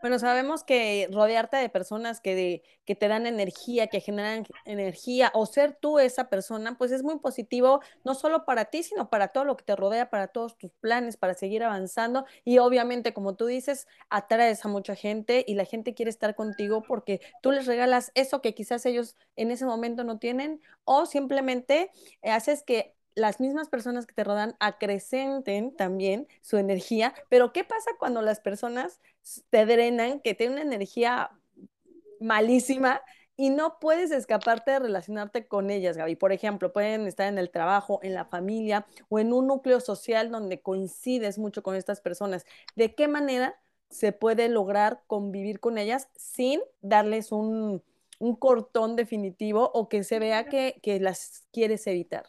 Bueno, 0.00 0.18
sabemos 0.18 0.62
que 0.62 1.08
rodearte 1.10 1.56
de 1.56 1.68
personas 1.68 2.20
que, 2.20 2.62
que 2.84 2.94
te 2.94 3.08
dan 3.08 3.26
energía, 3.26 3.88
que 3.88 4.00
generan 4.00 4.46
energía, 4.64 5.32
o 5.34 5.44
ser 5.46 5.76
tú 5.80 5.98
esa 5.98 6.28
persona, 6.28 6.78
pues 6.78 6.92
es 6.92 7.02
muy 7.02 7.18
positivo, 7.18 7.80
no 8.04 8.14
solo 8.14 8.44
para 8.44 8.66
ti, 8.66 8.82
sino 8.84 9.10
para 9.10 9.28
todo 9.28 9.44
lo 9.44 9.56
que 9.56 9.64
te 9.64 9.74
rodea, 9.74 10.08
para 10.08 10.28
todos 10.28 10.56
tus 10.56 10.70
planes, 10.80 11.16
para 11.16 11.34
seguir 11.34 11.64
avanzando. 11.64 12.26
Y 12.44 12.58
obviamente, 12.58 13.12
como 13.12 13.34
tú 13.34 13.46
dices, 13.46 13.88
atraes 14.08 14.64
a 14.64 14.68
mucha 14.68 14.94
gente 14.94 15.44
y 15.46 15.54
la 15.54 15.64
gente 15.64 15.94
quiere 15.94 16.10
estar 16.10 16.34
contigo 16.36 16.82
porque 16.86 17.20
tú 17.42 17.50
les 17.50 17.66
regalas 17.66 18.12
eso 18.14 18.40
que 18.40 18.54
quizás 18.54 18.86
ellos 18.86 19.16
en 19.36 19.50
ese 19.50 19.66
momento 19.66 20.04
no 20.04 20.18
tienen, 20.18 20.60
o 20.84 21.06
simplemente 21.06 21.90
haces 22.22 22.62
que 22.62 22.94
las 23.18 23.40
mismas 23.40 23.68
personas 23.68 24.06
que 24.06 24.14
te 24.14 24.24
rodean 24.24 24.56
acrecenten 24.60 25.74
también 25.74 26.28
su 26.40 26.56
energía, 26.56 27.14
pero 27.28 27.52
¿qué 27.52 27.64
pasa 27.64 27.90
cuando 27.98 28.22
las 28.22 28.40
personas 28.40 29.00
te 29.50 29.66
drenan, 29.66 30.20
que 30.20 30.34
tienen 30.34 30.58
una 30.58 30.74
energía 30.74 31.30
malísima 32.20 33.02
y 33.36 33.50
no 33.50 33.78
puedes 33.80 34.10
escaparte 34.10 34.70
de 34.72 34.78
relacionarte 34.78 35.46
con 35.46 35.70
ellas, 35.70 35.96
Gaby? 35.96 36.16
Por 36.16 36.32
ejemplo, 36.32 36.72
pueden 36.72 37.06
estar 37.06 37.28
en 37.28 37.38
el 37.38 37.50
trabajo, 37.50 38.00
en 38.02 38.14
la 38.14 38.24
familia 38.24 38.86
o 39.08 39.18
en 39.18 39.32
un 39.32 39.48
núcleo 39.48 39.80
social 39.80 40.30
donde 40.30 40.60
coincides 40.60 41.38
mucho 41.38 41.62
con 41.62 41.74
estas 41.74 42.00
personas. 42.00 42.46
¿De 42.76 42.94
qué 42.94 43.08
manera 43.08 43.60
se 43.90 44.12
puede 44.12 44.48
lograr 44.48 45.02
convivir 45.06 45.60
con 45.60 45.78
ellas 45.78 46.08
sin 46.16 46.60
darles 46.80 47.32
un, 47.32 47.82
cortón 48.38 48.96
definitivo 48.96 49.70
o 49.74 49.88
que 49.88 50.02
se 50.02 50.18
vea 50.18 50.46
que, 50.46 50.80
que 50.82 51.00
las 51.00 51.46
quieres 51.52 51.86
evitar? 51.86 52.26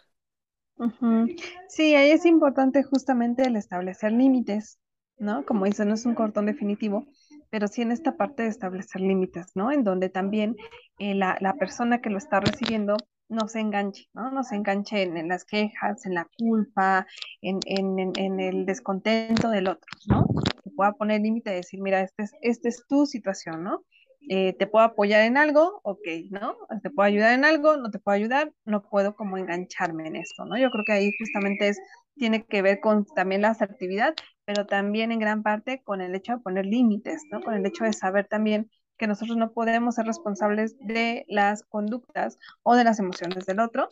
Sí, 1.68 1.96
ahí 1.96 2.12
es 2.12 2.26
importante 2.26 2.84
justamente 2.84 3.44
el 3.44 3.56
establecer 3.56 4.12
límites, 4.12 4.80
¿no? 5.18 5.46
Como 5.46 5.66
dice, 5.66 5.86
no 5.86 5.94
es 5.94 6.06
un 6.06 6.16
cortón 6.16 6.46
definitivo, 6.46 7.06
pero 7.50 7.68
sí 7.68 7.82
en 7.82 7.92
esta 7.92 8.16
parte 8.16 8.44
de 8.44 8.50
establecer 8.50 9.02
límites, 9.02 9.52
¿no? 9.56 9.72
En 9.72 9.84
donde 9.84 10.10
también 10.10 10.56
eh, 10.98 11.16
la, 11.16 11.38
la, 11.42 11.54
persona 11.56 12.00
que 12.00 12.10
lo 12.10 12.18
está 12.18 12.40
recibiendo 12.40 12.96
no 13.28 13.48
se 13.48 13.60
enganche, 13.60 14.08
¿no? 14.14 14.32
No 14.32 14.44
se 14.44 14.56
enganche 14.56 15.04
en, 15.04 15.18
en 15.18 15.28
las 15.28 15.44
quejas, 15.46 16.06
en 16.06 16.14
la 16.16 16.28
culpa, 16.38 17.06
en, 17.42 17.60
en, 17.66 18.12
en, 18.16 18.40
el 18.40 18.66
descontento 18.66 19.50
del 19.50 19.68
otro, 19.68 19.90
¿no? 20.08 20.26
Que 20.64 20.70
pueda 20.72 20.94
poner 20.94 21.22
límite 21.22 21.52
y 21.52 21.56
decir, 21.56 21.82
mira, 21.82 22.02
esta 22.02 22.24
es, 22.24 22.32
este 22.42 22.70
es 22.70 22.86
tu 22.88 23.06
situación, 23.06 23.64
¿no? 23.64 23.84
Eh, 24.28 24.54
te 24.60 24.68
puedo 24.68 24.86
apoyar 24.86 25.22
en 25.22 25.38
algo, 25.38 25.80
ok, 25.84 26.06
¿no? 26.30 26.56
Te 26.84 26.90
puedo 26.90 27.08
ayudar 27.08 27.34
en 27.34 27.46
algo, 27.46 27.78
no 27.78 27.90
te 27.90 28.00
puedo 28.00 28.16
ayudar, 28.16 28.52
no 28.66 28.84
puedo 28.84 29.16
como 29.16 29.38
engancharme 29.38 30.08
en 30.08 30.18
esto, 30.18 30.46
¿no? 30.46 30.58
Yo 30.58 30.70
creo 30.72 30.84
que 30.86 30.94
ahí 30.94 31.12
justamente 31.18 31.70
es, 31.70 31.80
tiene 32.16 32.46
que 32.46 32.62
ver 32.62 32.80
con 32.80 33.06
también 33.06 33.42
la 33.42 33.50
asertividad, 33.50 34.14
pero 34.46 34.66
también 34.66 35.12
en 35.12 35.20
gran 35.20 35.42
parte 35.42 35.82
con 35.84 36.02
el 36.02 36.14
hecho 36.16 36.34
de 36.34 36.40
poner 36.40 36.66
límites, 36.66 37.24
¿no? 37.32 37.42
Con 37.42 37.54
el 37.56 37.66
hecho 37.66 37.86
de 37.86 37.94
saber 37.94 38.28
también 38.28 38.70
que 38.98 39.08
nosotros 39.08 39.38
no 39.38 39.54
podemos 39.54 39.96
ser 39.96 40.06
responsables 40.06 40.76
de 40.80 41.26
las 41.28 41.64
conductas 41.64 42.38
o 42.64 42.76
de 42.76 42.84
las 42.84 43.00
emociones 43.00 43.46
del 43.46 43.60
otro, 43.62 43.88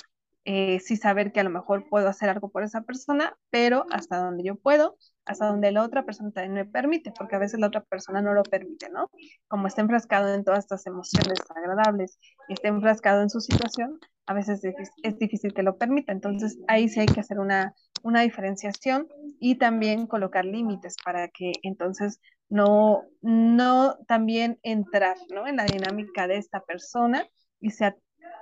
eh, 0.49 0.79
sí 0.79 0.95
saber 0.95 1.33
que 1.33 1.41
a 1.41 1.43
lo 1.43 1.49
mejor 1.49 1.89
puedo 1.89 2.07
hacer 2.07 2.29
algo 2.29 2.49
por 2.49 2.63
esa 2.63 2.83
persona, 2.83 3.37
pero 3.49 3.85
hasta 3.91 4.15
donde 4.23 4.45
yo 4.45 4.55
puedo, 4.55 4.95
hasta 5.25 5.45
donde 5.45 5.73
la 5.73 5.83
otra 5.83 6.05
persona 6.05 6.31
también 6.31 6.53
me 6.53 6.63
permite, 6.63 7.11
porque 7.11 7.35
a 7.35 7.39
veces 7.39 7.59
la 7.59 7.67
otra 7.67 7.81
persona 7.81 8.21
no 8.21 8.33
lo 8.33 8.43
permite, 8.43 8.89
¿no? 8.89 9.11
Como 9.49 9.67
está 9.67 9.81
enfrascado 9.81 10.33
en 10.33 10.45
todas 10.45 10.59
estas 10.59 10.87
emociones 10.87 11.39
agradables 11.53 12.17
y 12.47 12.53
está 12.53 12.69
enfrascado 12.69 13.23
en 13.23 13.29
su 13.29 13.41
situación, 13.41 13.99
a 14.25 14.33
veces 14.33 14.61
es 15.03 15.19
difícil 15.19 15.53
que 15.53 15.63
lo 15.63 15.77
permita. 15.77 16.13
Entonces 16.13 16.57
ahí 16.69 16.87
sí 16.87 17.01
hay 17.01 17.07
que 17.07 17.19
hacer 17.19 17.39
una, 17.39 17.73
una 18.03 18.21
diferenciación 18.21 19.09
y 19.41 19.55
también 19.55 20.07
colocar 20.07 20.45
límites 20.45 20.95
para 21.03 21.27
que 21.27 21.51
entonces 21.61 22.21
no, 22.47 23.03
no 23.21 23.97
también 24.07 24.59
entrar 24.63 25.17
¿no? 25.29 25.45
en 25.45 25.57
la 25.57 25.65
dinámica 25.65 26.25
de 26.25 26.37
esta 26.37 26.61
persona 26.61 27.27
y 27.59 27.71
sea 27.71 27.97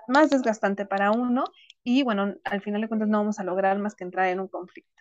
más 0.08 0.30
desgastante 0.30 0.86
para 0.86 1.12
uno 1.12 1.46
y 1.86 2.04
bueno, 2.04 2.36
al 2.44 2.62
final 2.62 2.82
de 2.82 2.88
cuentas 2.90 3.08
no 3.08 3.20
vamos 3.20 3.40
a 3.40 3.44
lograr 3.44 3.78
más 3.80 3.96
que 3.96 4.04
entrar 4.04 4.28
en 4.28 4.40
un 4.42 4.48
conflicto. 4.48 4.92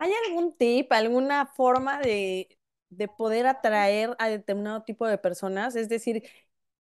¿Hay 0.00 0.10
algún 0.26 0.56
tip, 0.56 0.92
alguna 0.92 1.46
forma 1.46 2.00
de, 2.00 2.58
de 2.90 3.08
poder 3.08 3.46
atraer 3.46 4.16
a 4.18 4.28
determinado 4.28 4.82
tipo 4.82 5.06
de 5.06 5.16
personas? 5.16 5.76
Es 5.76 5.88
decir, 5.88 6.24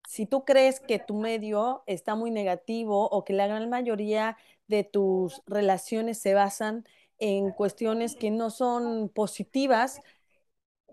si 0.07 0.25
tú 0.25 0.43
crees 0.45 0.81
que 0.81 0.99
tu 0.99 1.15
medio 1.15 1.83
está 1.87 2.15
muy 2.15 2.29
negativo 2.29 3.09
o 3.09 3.23
que 3.23 3.33
la 3.33 3.47
gran 3.47 3.69
mayoría 3.69 4.37
de 4.67 4.83
tus 4.83 5.41
relaciones 5.47 6.19
se 6.19 6.33
basan 6.33 6.85
en 7.19 7.51
cuestiones 7.51 8.15
que 8.15 8.31
no 8.31 8.49
son 8.49 9.09
positivas, 9.09 10.01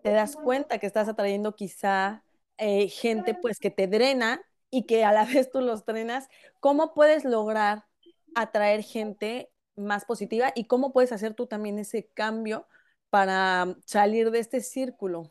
te 0.02 0.10
das 0.10 0.36
cuenta 0.36 0.78
que 0.78 0.86
estás 0.86 1.08
atrayendo 1.08 1.56
quizá 1.56 2.24
eh, 2.58 2.88
gente 2.88 3.34
pues 3.34 3.58
que 3.58 3.70
te 3.70 3.88
drena 3.88 4.40
y 4.74 4.86
que 4.86 5.04
a 5.04 5.12
la 5.12 5.24
vez 5.24 5.50
tú 5.50 5.60
los 5.60 5.86
drenas, 5.86 6.28
¿cómo 6.60 6.94
puedes 6.94 7.24
lograr 7.24 7.84
atraer 8.34 8.82
gente 8.82 9.50
más 9.76 10.04
positiva 10.04 10.52
y 10.54 10.66
cómo 10.66 10.92
puedes 10.92 11.12
hacer 11.12 11.34
tú 11.34 11.46
también 11.46 11.78
ese 11.78 12.08
cambio 12.14 12.66
para 13.08 13.76
salir 13.86 14.32
de 14.32 14.40
este 14.40 14.60
círculo? 14.60 15.30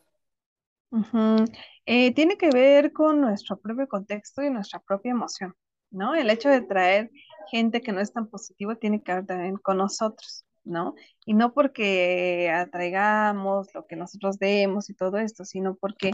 Eh, 1.86 2.14
tiene 2.14 2.38
que 2.38 2.50
ver 2.52 2.94
con 2.94 3.20
nuestro 3.20 3.58
propio 3.60 3.88
contexto 3.88 4.42
y 4.44 4.50
nuestra 4.50 4.80
propia 4.80 5.12
emoción, 5.12 5.54
¿no? 5.92 6.16
El 6.16 6.30
hecho 6.30 6.50
de 6.50 6.62
traer 6.62 7.12
gente 7.52 7.82
que 7.82 7.92
no 7.92 8.00
es 8.00 8.14
tan 8.14 8.28
positiva 8.28 8.76
tiene 8.76 9.02
que 9.02 9.14
ver 9.14 9.26
también 9.26 9.58
con 9.58 9.78
nosotros, 9.78 10.46
¿no? 10.64 10.96
Y 11.26 11.34
no 11.34 11.54
porque 11.54 12.52
atraigamos 12.54 13.74
lo 13.74 13.86
que 13.86 13.96
nosotros 13.96 14.40
demos 14.40 14.90
y 14.90 14.94
todo 14.94 15.18
esto, 15.18 15.46
sino 15.46 15.76
porque 15.76 16.12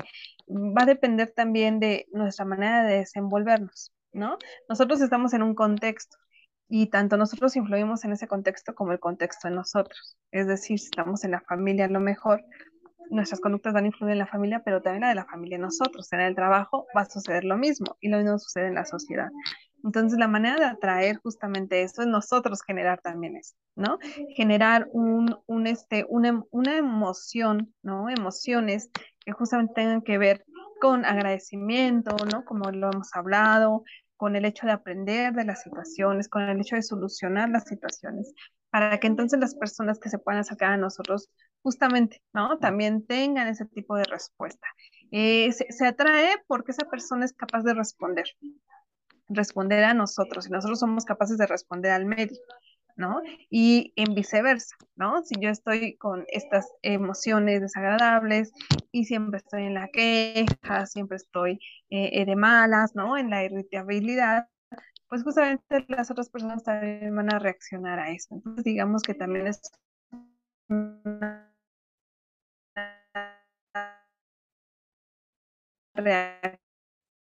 va 0.47 0.83
a 0.83 0.85
depender 0.85 1.31
también 1.31 1.79
de 1.79 2.07
nuestra 2.11 2.45
manera 2.45 2.83
de 2.83 2.97
desenvolvernos, 2.97 3.93
¿no? 4.11 4.37
Nosotros 4.67 5.01
estamos 5.01 5.33
en 5.33 5.43
un 5.43 5.55
contexto 5.55 6.17
y 6.67 6.87
tanto 6.87 7.17
nosotros 7.17 7.55
influimos 7.55 8.03
en 8.05 8.11
ese 8.13 8.27
contexto 8.27 8.75
como 8.75 8.91
el 8.91 8.99
contexto 8.99 9.47
en 9.47 9.55
nosotros. 9.55 10.17
Es 10.31 10.47
decir, 10.47 10.79
si 10.79 10.85
estamos 10.85 11.23
en 11.23 11.31
la 11.31 11.41
familia, 11.41 11.85
a 11.85 11.89
lo 11.89 11.99
mejor 11.99 12.43
nuestras 13.09 13.41
conductas 13.41 13.73
van 13.73 13.85
a 13.85 13.87
influir 13.87 14.13
en 14.13 14.19
la 14.19 14.27
familia, 14.27 14.61
pero 14.63 14.81
también 14.81 15.01
la 15.01 15.09
de 15.09 15.15
la 15.15 15.25
familia 15.25 15.55
en 15.55 15.61
nosotros. 15.61 16.11
En 16.13 16.21
el 16.21 16.35
trabajo 16.35 16.85
va 16.95 17.01
a 17.01 17.09
suceder 17.09 17.43
lo 17.43 17.57
mismo 17.57 17.97
y 17.99 18.09
lo 18.09 18.17
mismo 18.17 18.37
sucede 18.37 18.67
en 18.67 18.75
la 18.75 18.85
sociedad. 18.85 19.29
Entonces, 19.83 20.19
la 20.19 20.27
manera 20.27 20.55
de 20.57 20.65
atraer 20.65 21.17
justamente 21.17 21.83
eso 21.83 22.01
es 22.01 22.07
nosotros 22.07 22.61
generar 22.63 22.99
también 23.01 23.37
eso, 23.37 23.55
¿no? 23.75 23.97
Generar 24.35 24.87
un, 24.91 25.37
un 25.45 25.67
este, 25.67 26.05
una, 26.09 26.43
una 26.51 26.77
emoción, 26.77 27.73
¿no? 27.81 28.09
Emociones 28.09 28.89
que 29.19 29.31
justamente 29.31 29.73
tengan 29.75 30.01
que 30.01 30.17
ver 30.17 30.45
con 30.81 31.05
agradecimiento, 31.05 32.15
¿no? 32.31 32.45
Como 32.45 32.71
lo 32.71 32.91
hemos 32.91 33.15
hablado, 33.15 33.83
con 34.17 34.35
el 34.35 34.45
hecho 34.45 34.65
de 34.65 34.73
aprender 34.73 35.33
de 35.33 35.45
las 35.45 35.63
situaciones, 35.63 36.27
con 36.27 36.41
el 36.41 36.59
hecho 36.59 36.75
de 36.75 36.81
solucionar 36.81 37.49
las 37.49 37.63
situaciones, 37.63 38.33
para 38.69 38.99
que 38.99 39.07
entonces 39.07 39.39
las 39.39 39.55
personas 39.55 39.97
que 39.97 40.09
se 40.09 40.19
puedan 40.19 40.41
acercar 40.41 40.73
a 40.73 40.77
nosotros 40.77 41.29
justamente, 41.61 42.21
¿no? 42.33 42.57
También 42.59 43.05
tengan 43.05 43.47
ese 43.47 43.65
tipo 43.65 43.95
de 43.95 44.03
respuesta. 44.03 44.67
Eh, 45.11 45.51
se, 45.53 45.71
se, 45.71 45.87
atrae 45.87 46.35
porque 46.47 46.71
esa 46.71 46.89
persona 46.89 47.25
es 47.25 47.33
capaz 47.33 47.63
de 47.63 47.73
responder, 47.73 48.25
responder 49.29 49.83
a 49.83 49.93
nosotros 49.93 50.47
y 50.47 50.51
nosotros 50.51 50.79
somos 50.79 51.05
capaces 51.05 51.37
de 51.37 51.47
responder 51.47 51.91
al 51.91 52.05
medio. 52.05 52.37
¿no? 52.95 53.21
Y 53.49 53.93
en 53.95 54.13
viceversa, 54.13 54.75
¿no? 54.97 55.23
Si 55.23 55.35
yo 55.39 55.49
estoy 55.49 55.95
con 55.95 56.25
estas 56.27 56.67
emociones 56.81 57.61
desagradables 57.61 58.51
y 58.91 59.05
siempre 59.05 59.37
estoy 59.37 59.67
en 59.67 59.75
la 59.75 59.87
queja, 59.87 60.85
siempre 60.85 61.15
estoy 61.15 61.59
eh, 61.89 62.25
de 62.25 62.35
malas, 62.35 62.95
¿no? 62.95 63.17
En 63.17 63.29
la 63.29 63.45
irritabilidad, 63.45 64.49
pues 65.07 65.23
justamente 65.23 65.85
las 65.87 66.11
otras 66.11 66.29
personas 66.29 66.63
también 66.63 67.15
van 67.15 67.33
a 67.33 67.39
reaccionar 67.39 67.99
a 67.99 68.11
eso. 68.11 68.35
Entonces, 68.35 68.65
digamos 68.65 69.01
que 69.01 69.13
también 69.13 69.47
es 69.47 69.61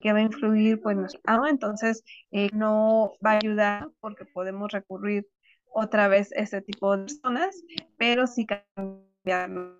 que 0.06 0.14
va 0.14 0.20
a 0.20 0.22
influir 0.22 0.80
pues 0.84 0.96
nuestro 0.96 1.48
entonces 1.48 2.04
eh, 2.30 2.52
no 2.54 3.14
va 3.26 3.32
a 3.32 3.38
ayudar 3.38 3.90
porque 4.00 4.24
podemos 4.24 4.72
recurrir 4.72 5.28
otra 5.66 6.08
vez 6.08 6.32
ese 6.34 6.62
tipo 6.62 6.96
de 6.96 7.06
personas, 7.06 7.56
pero 7.98 8.28
sí 8.28 8.46
cambiarnos. 8.46 9.80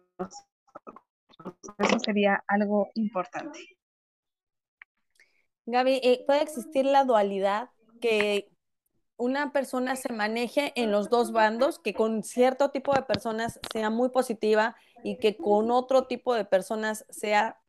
Eso 1.77 2.00
sería 2.00 2.44
algo 2.48 2.89
importante. 2.96 3.60
Gaby, 5.67 6.01
eh, 6.01 6.24
¿puede 6.25 6.41
existir 6.41 6.86
la 6.86 7.03
dualidad 7.03 7.70
que 8.01 8.50
una 9.17 9.53
persona 9.53 9.96
se 9.96 10.12
maneje 10.12 10.74
en 10.75 10.91
los 10.91 11.12
dos 11.12 11.34
bandos, 11.34 11.77
que 11.77 11.94
con 11.94 12.24
cierto 12.24 12.72
tipo 12.72 12.96
de 12.96 13.03
personas 13.03 13.60
sea 13.72 13.91
muy 13.91 14.10
positiva 14.10 14.75
y 15.03 15.20
que 15.20 15.38
con 15.38 15.70
otro 15.70 16.08
tipo 16.08 16.34
de 16.34 16.46
personas 16.46 17.05
sea 17.12 17.62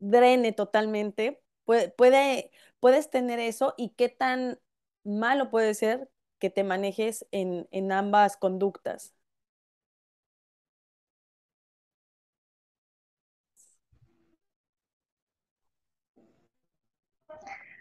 drene 0.00 0.52
totalmente? 0.52 1.40
¿Puede, 1.64 1.90
puede, 1.90 2.50
puedes 2.80 3.10
tener 3.10 3.38
eso 3.40 3.74
y 3.76 3.90
qué 3.90 4.08
tan 4.08 4.58
malo 5.04 5.50
puede 5.50 5.74
ser 5.74 6.10
que 6.38 6.50
te 6.50 6.64
manejes 6.64 7.26
en, 7.32 7.68
en 7.70 7.92
ambas 7.92 8.36
conductas. 8.36 9.14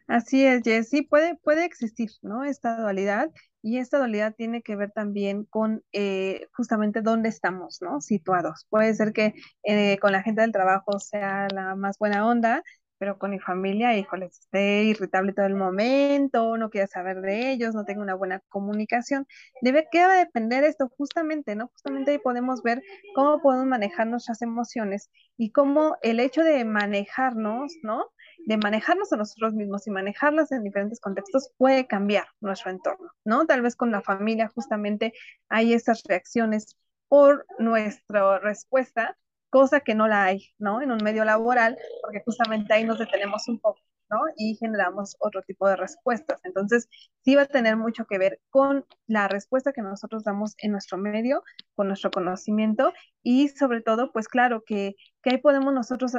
Así 0.07 0.45
es, 0.45 0.61
Jess. 0.63 0.89
Sí, 0.89 1.01
puede, 1.03 1.35
puede 1.37 1.65
existir, 1.65 2.11
¿no? 2.21 2.43
Esta 2.43 2.77
dualidad 2.79 3.31
y 3.61 3.77
esta 3.77 3.97
dualidad 3.97 4.35
tiene 4.35 4.61
que 4.61 4.75
ver 4.75 4.91
también 4.91 5.45
con 5.45 5.83
eh, 5.93 6.47
justamente 6.53 7.01
dónde 7.01 7.29
estamos, 7.29 7.81
¿no? 7.81 8.01
Situados. 8.01 8.65
Puede 8.69 8.93
ser 8.95 9.13
que 9.13 9.33
eh, 9.63 9.97
con 9.99 10.11
la 10.11 10.21
gente 10.21 10.41
del 10.41 10.51
trabajo 10.51 10.99
sea 10.99 11.47
la 11.53 11.75
más 11.75 11.97
buena 11.97 12.27
onda 12.27 12.63
pero 13.03 13.19
con 13.19 13.31
mi 13.31 13.39
familia, 13.39 13.97
híjole, 13.97 14.27
esté 14.27 14.83
irritable 14.85 15.33
todo 15.33 15.45
el 15.45 15.55
momento, 15.55 16.55
no 16.55 16.69
quiero 16.69 16.87
saber 16.87 17.19
de 17.19 17.51
ellos, 17.51 17.75
no 17.75 17.83
tengo 17.83 18.01
una 18.01 18.13
buena 18.15 18.39
comunicación. 18.47 19.27
Debe, 19.61 19.89
¿qué 19.91 20.05
va 20.05 20.13
a 20.13 20.19
depender 20.19 20.63
esto? 20.63 20.87
Justamente, 20.97 21.53
¿no? 21.53 21.67
Justamente 21.67 22.11
ahí 22.11 22.17
podemos 22.19 22.63
ver 22.63 22.81
cómo 23.13 23.41
podemos 23.41 23.65
manejar 23.65 24.07
nuestras 24.07 24.41
emociones 24.41 25.11
y 25.35 25.51
cómo 25.51 25.97
el 26.01 26.21
hecho 26.21 26.45
de 26.45 26.63
manejarnos, 26.63 27.73
¿no? 27.83 28.05
De 28.45 28.55
manejarnos 28.55 29.11
a 29.11 29.17
nosotros 29.17 29.53
mismos 29.53 29.85
y 29.85 29.91
manejarlas 29.91 30.53
en 30.53 30.63
diferentes 30.63 31.01
contextos 31.01 31.51
puede 31.57 31.87
cambiar 31.87 32.27
nuestro 32.39 32.71
entorno, 32.71 33.11
¿no? 33.25 33.45
Tal 33.45 33.63
vez 33.63 33.75
con 33.75 33.91
la 33.91 34.01
familia 34.01 34.47
justamente 34.47 35.11
hay 35.49 35.73
esas 35.73 36.03
reacciones 36.07 36.77
por 37.09 37.45
nuestra 37.59 38.39
respuesta 38.39 39.17
cosa 39.53 39.81
que 39.81 39.93
no 39.93 40.07
la 40.07 40.23
hay, 40.25 40.49
¿no? 40.57 40.81
En 40.81 40.91
un 40.91 40.97
medio 41.03 41.23
laboral, 41.23 41.77
porque 42.01 42.23
justamente 42.25 42.73
ahí 42.73 42.85
nos 42.85 42.97
detenemos 42.97 43.47
un 43.47 43.59
poco, 43.59 43.79
¿no? 44.09 44.21
Y 44.35 44.55
generamos 44.55 45.15
otro 45.19 45.43
tipo 45.43 45.67
de 45.67 45.75
respuestas. 45.75 46.39
Entonces, 46.43 46.89
sí 47.23 47.35
va 47.35 47.43
a 47.43 47.45
tener 47.45 47.77
mucho 47.77 48.05
que 48.05 48.17
ver 48.17 48.41
con 48.49 48.83
la 49.05 49.27
respuesta 49.27 49.71
que 49.71 49.83
nosotros 49.83 50.23
damos 50.23 50.55
en 50.57 50.71
nuestro 50.71 50.97
medio, 50.97 51.43
con 51.75 51.87
nuestro 51.87 52.09
conocimiento 52.09 52.93
y 53.21 53.49
sobre 53.49 53.81
todo, 53.81 54.11
pues 54.11 54.27
claro, 54.27 54.63
que, 54.65 54.95
que 55.21 55.29
ahí 55.29 55.37
podemos 55.37 55.71
nosotros 55.71 56.13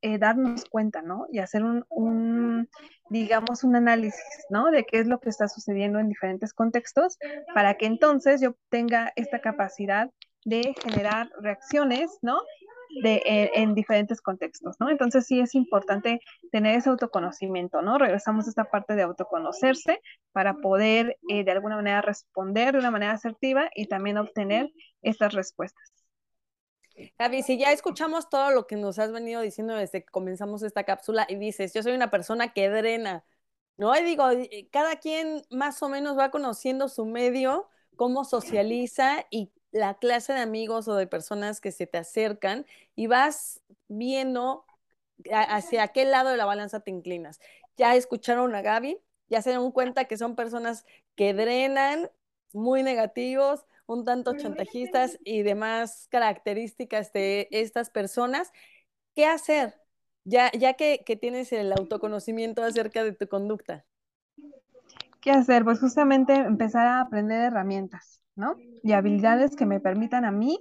eh, 0.00 0.18
darnos 0.18 0.64
cuenta, 0.64 1.02
¿no? 1.02 1.26
Y 1.30 1.40
hacer 1.40 1.64
un, 1.64 1.84
un, 1.90 2.70
digamos, 3.10 3.64
un 3.64 3.76
análisis, 3.76 4.46
¿no? 4.48 4.70
De 4.70 4.86
qué 4.86 5.00
es 5.00 5.06
lo 5.06 5.20
que 5.20 5.28
está 5.28 5.46
sucediendo 5.46 5.98
en 5.98 6.08
diferentes 6.08 6.54
contextos 6.54 7.18
para 7.54 7.74
que 7.74 7.84
entonces 7.84 8.40
yo 8.40 8.56
tenga 8.70 9.12
esta 9.14 9.42
capacidad 9.42 10.10
de 10.44 10.74
generar 10.82 11.30
reacciones, 11.40 12.18
¿no? 12.22 12.40
De, 13.02 13.22
eh, 13.26 13.50
en 13.54 13.74
diferentes 13.74 14.20
contextos, 14.20 14.76
¿no? 14.80 14.90
Entonces 14.90 15.26
sí 15.26 15.40
es 15.40 15.54
importante 15.54 16.20
tener 16.50 16.76
ese 16.76 16.88
autoconocimiento, 16.88 17.82
¿no? 17.82 17.98
Regresamos 17.98 18.46
a 18.46 18.50
esta 18.50 18.64
parte 18.64 18.94
de 18.94 19.02
autoconocerse 19.02 20.00
para 20.32 20.54
poder 20.54 21.18
eh, 21.28 21.44
de 21.44 21.50
alguna 21.50 21.76
manera 21.76 22.00
responder 22.00 22.72
de 22.72 22.78
una 22.78 22.90
manera 22.90 23.12
asertiva 23.12 23.70
y 23.74 23.86
también 23.86 24.18
obtener 24.18 24.72
estas 25.02 25.34
respuestas. 25.34 25.92
Gaby, 27.18 27.42
si 27.42 27.58
ya 27.58 27.72
escuchamos 27.72 28.28
todo 28.28 28.50
lo 28.50 28.66
que 28.66 28.76
nos 28.76 28.98
has 28.98 29.12
venido 29.12 29.40
diciendo 29.40 29.74
desde 29.74 30.02
que 30.02 30.10
comenzamos 30.10 30.62
esta 30.62 30.84
cápsula 30.84 31.26
y 31.28 31.36
dices, 31.36 31.72
yo 31.72 31.82
soy 31.82 31.92
una 31.92 32.10
persona 32.10 32.52
que 32.52 32.68
drena, 32.68 33.24
¿no? 33.76 33.96
Y 33.96 34.02
digo, 34.02 34.24
cada 34.70 34.96
quien 34.96 35.42
más 35.50 35.82
o 35.82 35.88
menos 35.88 36.18
va 36.18 36.30
conociendo 36.30 36.88
su 36.88 37.06
medio, 37.06 37.68
cómo 37.96 38.24
socializa 38.24 39.26
y 39.30 39.52
la 39.78 39.94
clase 39.94 40.32
de 40.32 40.40
amigos 40.40 40.88
o 40.88 40.96
de 40.96 41.06
personas 41.06 41.60
que 41.60 41.70
se 41.70 41.86
te 41.86 41.98
acercan 41.98 42.66
y 42.96 43.06
vas 43.06 43.62
viendo 43.86 44.64
hacia 45.32 45.88
qué 45.88 46.04
lado 46.04 46.30
de 46.30 46.36
la 46.36 46.46
balanza 46.46 46.80
te 46.80 46.90
inclinas. 46.90 47.40
Ya 47.76 47.94
escucharon 47.94 48.54
a 48.54 48.62
Gaby, 48.62 48.98
ya 49.28 49.40
se 49.40 49.50
dan 49.50 49.70
cuenta 49.70 50.06
que 50.06 50.16
son 50.16 50.34
personas 50.34 50.84
que 51.14 51.32
drenan, 51.32 52.10
muy 52.52 52.82
negativos, 52.82 53.66
un 53.86 54.04
tanto 54.04 54.36
chantajistas 54.36 55.18
y 55.24 55.42
demás 55.42 56.08
características 56.10 57.12
de 57.12 57.48
estas 57.52 57.88
personas. 57.88 58.52
¿Qué 59.14 59.26
hacer? 59.26 59.74
Ya, 60.24 60.50
ya 60.52 60.74
que, 60.74 61.04
que 61.06 61.16
tienes 61.16 61.52
el 61.52 61.72
autoconocimiento 61.72 62.62
acerca 62.64 63.04
de 63.04 63.12
tu 63.12 63.28
conducta. 63.28 63.86
¿Qué 65.20 65.30
hacer? 65.30 65.64
Pues 65.64 65.78
justamente 65.78 66.34
empezar 66.34 66.86
a 66.86 67.00
aprender 67.00 67.42
herramientas. 67.42 68.20
¿No? 68.38 68.56
Y 68.82 68.92
habilidades 68.92 69.56
que 69.56 69.66
me 69.66 69.80
permitan 69.80 70.24
a 70.24 70.30
mí 70.30 70.58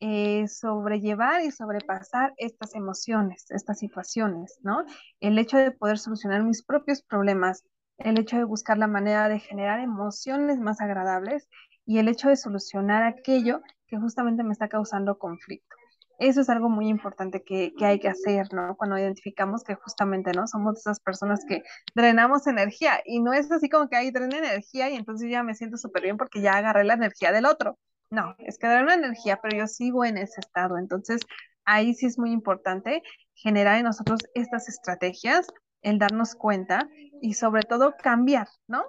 eh, 0.00 0.46
sobrellevar 0.48 1.42
y 1.42 1.50
sobrepasar 1.50 2.34
estas 2.36 2.74
emociones, 2.74 3.50
estas 3.50 3.78
situaciones, 3.78 4.58
¿no? 4.62 4.84
El 5.20 5.38
hecho 5.38 5.56
de 5.56 5.70
poder 5.70 5.98
solucionar 5.98 6.42
mis 6.44 6.62
propios 6.62 7.02
problemas, 7.02 7.64
el 7.98 8.18
hecho 8.18 8.36
de 8.36 8.44
buscar 8.44 8.76
la 8.76 8.86
manera 8.86 9.28
de 9.28 9.38
generar 9.40 9.80
emociones 9.80 10.58
más 10.58 10.80
agradables 10.80 11.48
y 11.86 11.98
el 11.98 12.08
hecho 12.08 12.28
de 12.28 12.36
solucionar 12.36 13.02
aquello 13.02 13.62
que 13.86 13.98
justamente 13.98 14.42
me 14.42 14.52
está 14.52 14.68
causando 14.68 15.18
conflicto. 15.18 15.74
Eso 16.18 16.40
es 16.40 16.48
algo 16.48 16.68
muy 16.68 16.88
importante 16.88 17.42
que, 17.42 17.72
que, 17.76 17.84
hay 17.84 17.98
que 17.98 18.08
hacer, 18.08 18.52
¿no? 18.52 18.76
Cuando 18.76 18.98
identificamos 18.98 19.64
que 19.64 19.74
justamente, 19.74 20.32
¿no? 20.32 20.46
Somos 20.46 20.78
esas 20.78 21.00
personas 21.00 21.44
que 21.48 21.62
drenamos 21.94 22.46
energía 22.46 23.00
y 23.04 23.20
no 23.20 23.32
es 23.32 23.50
así 23.50 23.68
como 23.68 23.88
que 23.88 23.96
ahí 23.96 24.10
drena 24.10 24.38
energía 24.38 24.90
y 24.90 24.96
entonces 24.96 25.30
ya 25.30 25.42
me 25.42 25.54
siento 25.54 25.76
súper 25.76 26.02
bien 26.02 26.16
porque 26.16 26.40
ya 26.40 26.52
agarré 26.54 26.84
la 26.84 26.94
energía 26.94 27.32
del 27.32 27.46
otro. 27.46 27.78
No, 28.10 28.34
es 28.38 28.58
que 28.58 28.68
drena 28.68 28.94
energía, 28.94 29.40
pero 29.42 29.56
yo 29.56 29.66
sigo 29.66 30.04
en 30.04 30.18
ese 30.18 30.40
estado. 30.40 30.78
Entonces, 30.78 31.20
ahí 31.64 31.94
sí 31.94 32.06
es 32.06 32.18
muy 32.18 32.30
importante 32.30 33.02
generar 33.34 33.78
en 33.78 33.84
nosotros 33.84 34.20
estas 34.34 34.68
estrategias, 34.68 35.46
el 35.82 35.98
darnos 35.98 36.34
cuenta 36.34 36.88
y 37.20 37.34
sobre 37.34 37.62
todo 37.62 37.94
cambiar, 38.00 38.48
¿no? 38.68 38.84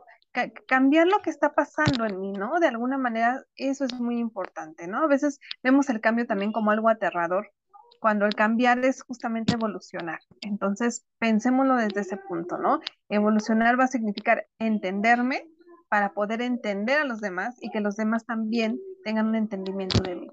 Cambiar 0.68 1.08
lo 1.08 1.20
que 1.20 1.30
está 1.30 1.54
pasando 1.54 2.06
en 2.06 2.20
mí, 2.20 2.34
¿no? 2.34 2.60
De 2.60 2.68
alguna 2.68 2.98
manera, 2.98 3.44
eso 3.56 3.86
es 3.86 3.94
muy 3.94 4.20
importante, 4.20 4.88
¿no? 4.88 5.04
A 5.04 5.08
veces 5.08 5.40
vemos 5.64 5.90
el 5.90 6.02
cambio 6.02 6.26
también 6.28 6.52
como 6.52 6.72
algo 6.72 6.90
aterrador, 6.90 7.52
cuando 8.00 8.26
el 8.26 8.36
cambiar 8.36 8.84
es 8.86 9.02
justamente 9.02 9.54
evolucionar. 9.54 10.20
Entonces, 10.42 11.06
pensémoslo 11.20 11.76
desde 11.76 12.02
ese 12.02 12.18
punto, 12.18 12.58
¿no? 12.58 12.80
Evolucionar 13.10 13.80
va 13.80 13.86
a 13.86 13.88
significar 13.88 14.46
entenderme 14.60 15.48
para 15.90 16.14
poder 16.14 16.42
entender 16.42 17.00
a 17.00 17.06
los 17.06 17.22
demás 17.22 17.56
y 17.62 17.70
que 17.72 17.80
los 17.80 17.96
demás 17.96 18.26
también 18.26 18.80
tengan 19.04 19.28
un 19.28 19.36
entendimiento 19.36 20.04
de 20.04 20.16
mí. 20.16 20.28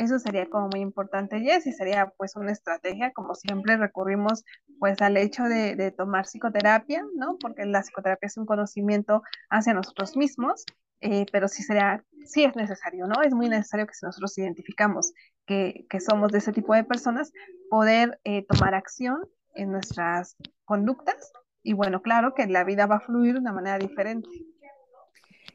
Eso 0.00 0.18
sería 0.18 0.48
como 0.48 0.68
muy 0.68 0.80
importante, 0.80 1.40
Jess, 1.40 1.66
y 1.66 1.72
sería 1.74 2.10
pues 2.16 2.34
una 2.34 2.52
estrategia, 2.52 3.12
como 3.12 3.34
siempre 3.34 3.76
recurrimos 3.76 4.46
pues 4.78 5.02
al 5.02 5.18
hecho 5.18 5.42
de, 5.44 5.92
tomar 5.94 6.24
psicoterapia, 6.24 7.04
¿no? 7.16 7.36
Porque 7.38 7.66
la 7.66 7.82
psicoterapia 7.82 8.26
es 8.26 8.38
un 8.38 8.46
conocimiento 8.46 9.22
hacia 9.50 9.74
nosotros 9.74 10.16
mismos, 10.16 10.64
eh, 11.02 11.26
pero 11.32 11.48
sí 11.48 11.62
sería, 11.62 12.02
sí 12.24 12.44
es 12.44 12.56
necesario, 12.56 13.06
¿no? 13.06 13.20
Es 13.20 13.34
muy 13.34 13.50
necesario 13.50 13.86
que 13.86 13.92
si 13.92 14.06
nosotros 14.06 14.38
identificamos 14.38 15.12
que, 15.44 15.84
que 15.90 16.00
somos 16.00 16.32
de 16.32 16.38
ese 16.38 16.52
tipo 16.52 16.72
de 16.74 16.84
personas, 16.84 17.30
poder 17.68 18.18
eh, 18.24 18.46
tomar 18.46 18.74
acción 18.74 19.20
en 19.54 19.70
nuestras 19.70 20.34
conductas 20.64 21.30
y 21.62 21.74
bueno, 21.74 22.00
claro 22.00 22.32
que 22.34 22.46
la 22.46 22.64
vida 22.64 22.86
va 22.86 22.96
a 22.96 23.00
fluir 23.00 23.34
de 23.34 23.40
una 23.40 23.52
manera 23.52 23.76
diferente. 23.76 24.30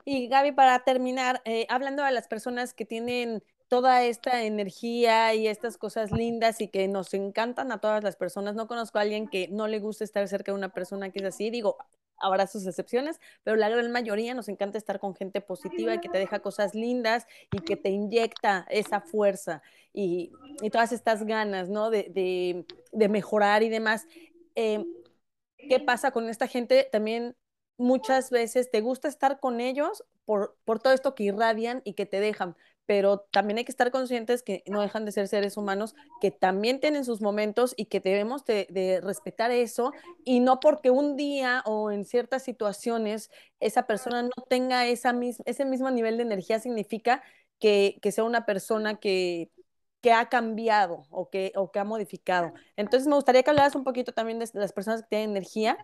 Y 0.07 0.27
Gaby, 0.27 0.51
para 0.51 0.83
terminar, 0.83 1.41
eh, 1.45 1.65
hablando 1.67 2.03
de 2.03 2.11
las 2.11 2.27
personas 2.27 2.75
que 2.75 2.85
tienen 2.85 3.41
toda 3.67 4.03
esta 4.03 4.43
energía 4.43 5.33
y 5.33 5.47
estas 5.47 5.77
cosas 5.77 6.11
lindas 6.11 6.61
y 6.61 6.67
que 6.67 6.87
nos 6.87 7.13
encantan 7.13 7.71
a 7.71 7.79
todas 7.79 8.03
las 8.03 8.15
personas. 8.15 8.55
No 8.55 8.67
conozco 8.67 8.99
a 8.99 9.01
alguien 9.01 9.27
que 9.27 9.47
no 9.47 9.67
le 9.67 9.79
guste 9.79 10.03
estar 10.03 10.27
cerca 10.27 10.51
de 10.51 10.57
una 10.57 10.69
persona 10.69 11.09
que 11.11 11.19
es 11.19 11.25
así. 11.25 11.49
Digo, 11.49 11.77
habrá 12.17 12.47
sus 12.47 12.65
excepciones, 12.67 13.19
pero 13.43 13.57
la 13.57 13.69
gran 13.69 13.91
mayoría 13.91 14.33
nos 14.33 14.47
encanta 14.47 14.77
estar 14.77 14.99
con 14.99 15.15
gente 15.15 15.41
positiva 15.41 15.93
y 15.95 15.99
que 15.99 16.09
te 16.09 16.17
deja 16.17 16.39
cosas 16.39 16.75
lindas 16.75 17.25
y 17.51 17.59
que 17.59 17.75
te 17.75 17.89
inyecta 17.89 18.65
esa 18.69 19.01
fuerza 19.01 19.61
y, 19.93 20.31
todas 20.71 20.91
estas 20.91 21.25
ganas, 21.25 21.69
¿no? 21.69 21.89
De, 21.89 22.11
de, 22.13 22.65
de 22.91 23.09
mejorar 23.09 23.63
y 23.63 23.69
demás. 23.69 24.07
Eh, 24.55 24.85
¿Qué 25.57 25.79
pasa 25.79 26.11
con 26.11 26.29
esta 26.29 26.47
gente? 26.47 26.87
También 26.91 27.35
muchas 27.77 28.29
veces 28.29 28.71
te 28.71 28.81
gusta 28.81 29.07
estar 29.07 29.39
con 29.39 29.59
ellos 29.59 30.03
por, 30.25 30.57
por 30.65 30.79
todo 30.79 30.93
esto 30.93 31.15
que 31.15 31.23
irradian 31.23 31.81
y 31.85 31.93
que 31.93 32.05
te 32.05 32.19
dejan, 32.19 32.55
pero 32.85 33.19
también 33.31 33.57
hay 33.57 33.65
que 33.65 33.71
estar 33.71 33.91
conscientes 33.91 34.43
que 34.43 34.63
no 34.67 34.81
dejan 34.81 35.05
de 35.05 35.11
ser 35.11 35.27
seres 35.27 35.57
humanos, 35.57 35.95
que 36.21 36.31
también 36.31 36.79
tienen 36.79 37.05
sus 37.05 37.21
momentos 37.21 37.73
y 37.77 37.85
que 37.85 37.99
debemos 37.99 38.45
de, 38.45 39.01
respetar 39.03 39.51
eso 39.51 39.91
y 40.23 40.39
no 40.39 40.59
porque 40.59 40.89
un 40.89 41.15
día 41.15 41.63
o 41.65 41.91
en 41.91 42.05
ciertas 42.05 42.43
situaciones 42.43 43.29
esa 43.59 43.87
persona 43.87 44.23
no 44.23 44.43
tenga 44.49 44.85
esa 44.85 45.13
ese 45.45 45.65
mismo 45.65 45.89
nivel 45.91 46.17
de 46.17 46.23
energía 46.23 46.59
significa 46.59 47.23
que, 47.59 47.99
sea 48.11 48.23
una 48.23 48.45
persona 48.45 48.95
que, 48.99 49.49
que 50.01 50.11
ha 50.13 50.29
cambiado 50.29 51.03
o 51.09 51.29
que, 51.29 51.51
o 51.55 51.71
que 51.71 51.79
ha 51.79 51.83
modificado. 51.83 52.53
Entonces 52.75 53.07
me 53.07 53.15
gustaría 53.15 53.43
que 53.43 53.49
hablaras 53.49 53.75
un 53.75 53.83
poquito 53.83 54.13
también 54.13 54.39
de 54.39 54.49
las 54.53 54.73
personas 54.73 55.01
que 55.01 55.07
tienen 55.09 55.31
energía 55.31 55.77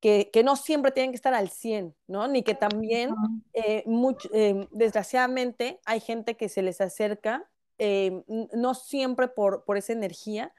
que, 0.00 0.30
que, 0.32 0.44
no 0.44 0.56
siempre 0.56 0.92
tienen 0.92 1.10
que 1.10 1.16
estar 1.16 1.34
al 1.34 1.48
100, 1.48 1.94
¿no? 2.06 2.28
Ni 2.28 2.42
que 2.42 2.54
también, 2.54 3.10
eh, 3.54 3.84
eh, 4.32 4.68
desgraciadamente, 4.70 5.80
hay 5.84 6.00
gente 6.00 6.36
que 6.36 6.48
se 6.48 6.62
les 6.62 6.80
acerca, 6.80 7.48
eh, 7.78 8.22
no 8.52 8.74
siempre 8.74 9.28
por, 9.28 9.64
por 9.64 9.76
esa 9.76 9.92
energía, 9.92 10.52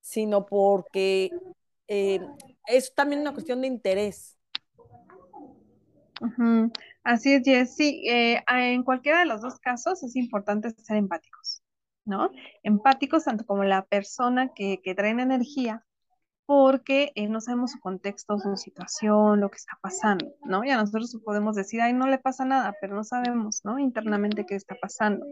sino 0.00 0.46
porque 0.46 1.30
eh, 1.88 2.20
es 2.66 2.94
también 2.94 3.20
una 3.20 3.32
cuestión 3.32 3.60
de 3.60 3.66
interés. 3.66 4.36
Uh 6.20 6.26
-huh. 6.26 6.72
Así 7.02 7.32
es, 7.32 7.42
Jess. 7.44 7.76
Sí, 7.76 8.02
eh, 8.08 8.42
en 8.46 8.82
cualquiera 8.82 9.20
de 9.20 9.26
los 9.26 9.40
dos 9.40 9.58
casos 9.58 10.02
es 10.02 10.16
importante 10.16 10.70
ser 10.70 10.96
empáticos, 10.96 11.62
¿no? 12.04 12.30
Empáticos 12.62 13.24
tanto 13.24 13.44
como 13.46 13.64
la 13.64 13.84
persona 13.86 14.52
que, 14.54 14.80
que 14.82 14.94
trae 14.94 15.10
energía, 15.10 15.84
porque 16.50 17.12
eh, 17.14 17.28
no 17.28 17.40
sabemos 17.40 17.70
su 17.70 17.78
contexto, 17.78 18.36
su 18.40 18.56
situación, 18.56 19.38
lo 19.38 19.50
que 19.50 19.58
está 19.58 19.78
pasando, 19.80 20.34
¿no? 20.44 20.64
Y 20.64 20.70
a 20.70 20.76
nosotros 20.76 21.16
podemos 21.24 21.54
decir, 21.54 21.80
ay, 21.80 21.92
no 21.92 22.08
le 22.08 22.18
pasa 22.18 22.44
nada, 22.44 22.74
pero 22.80 22.96
no 22.96 23.04
sabemos, 23.04 23.60
¿no? 23.62 23.78
Internamente 23.78 24.44
qué 24.44 24.56
está 24.56 24.74
pasando. 24.74 25.24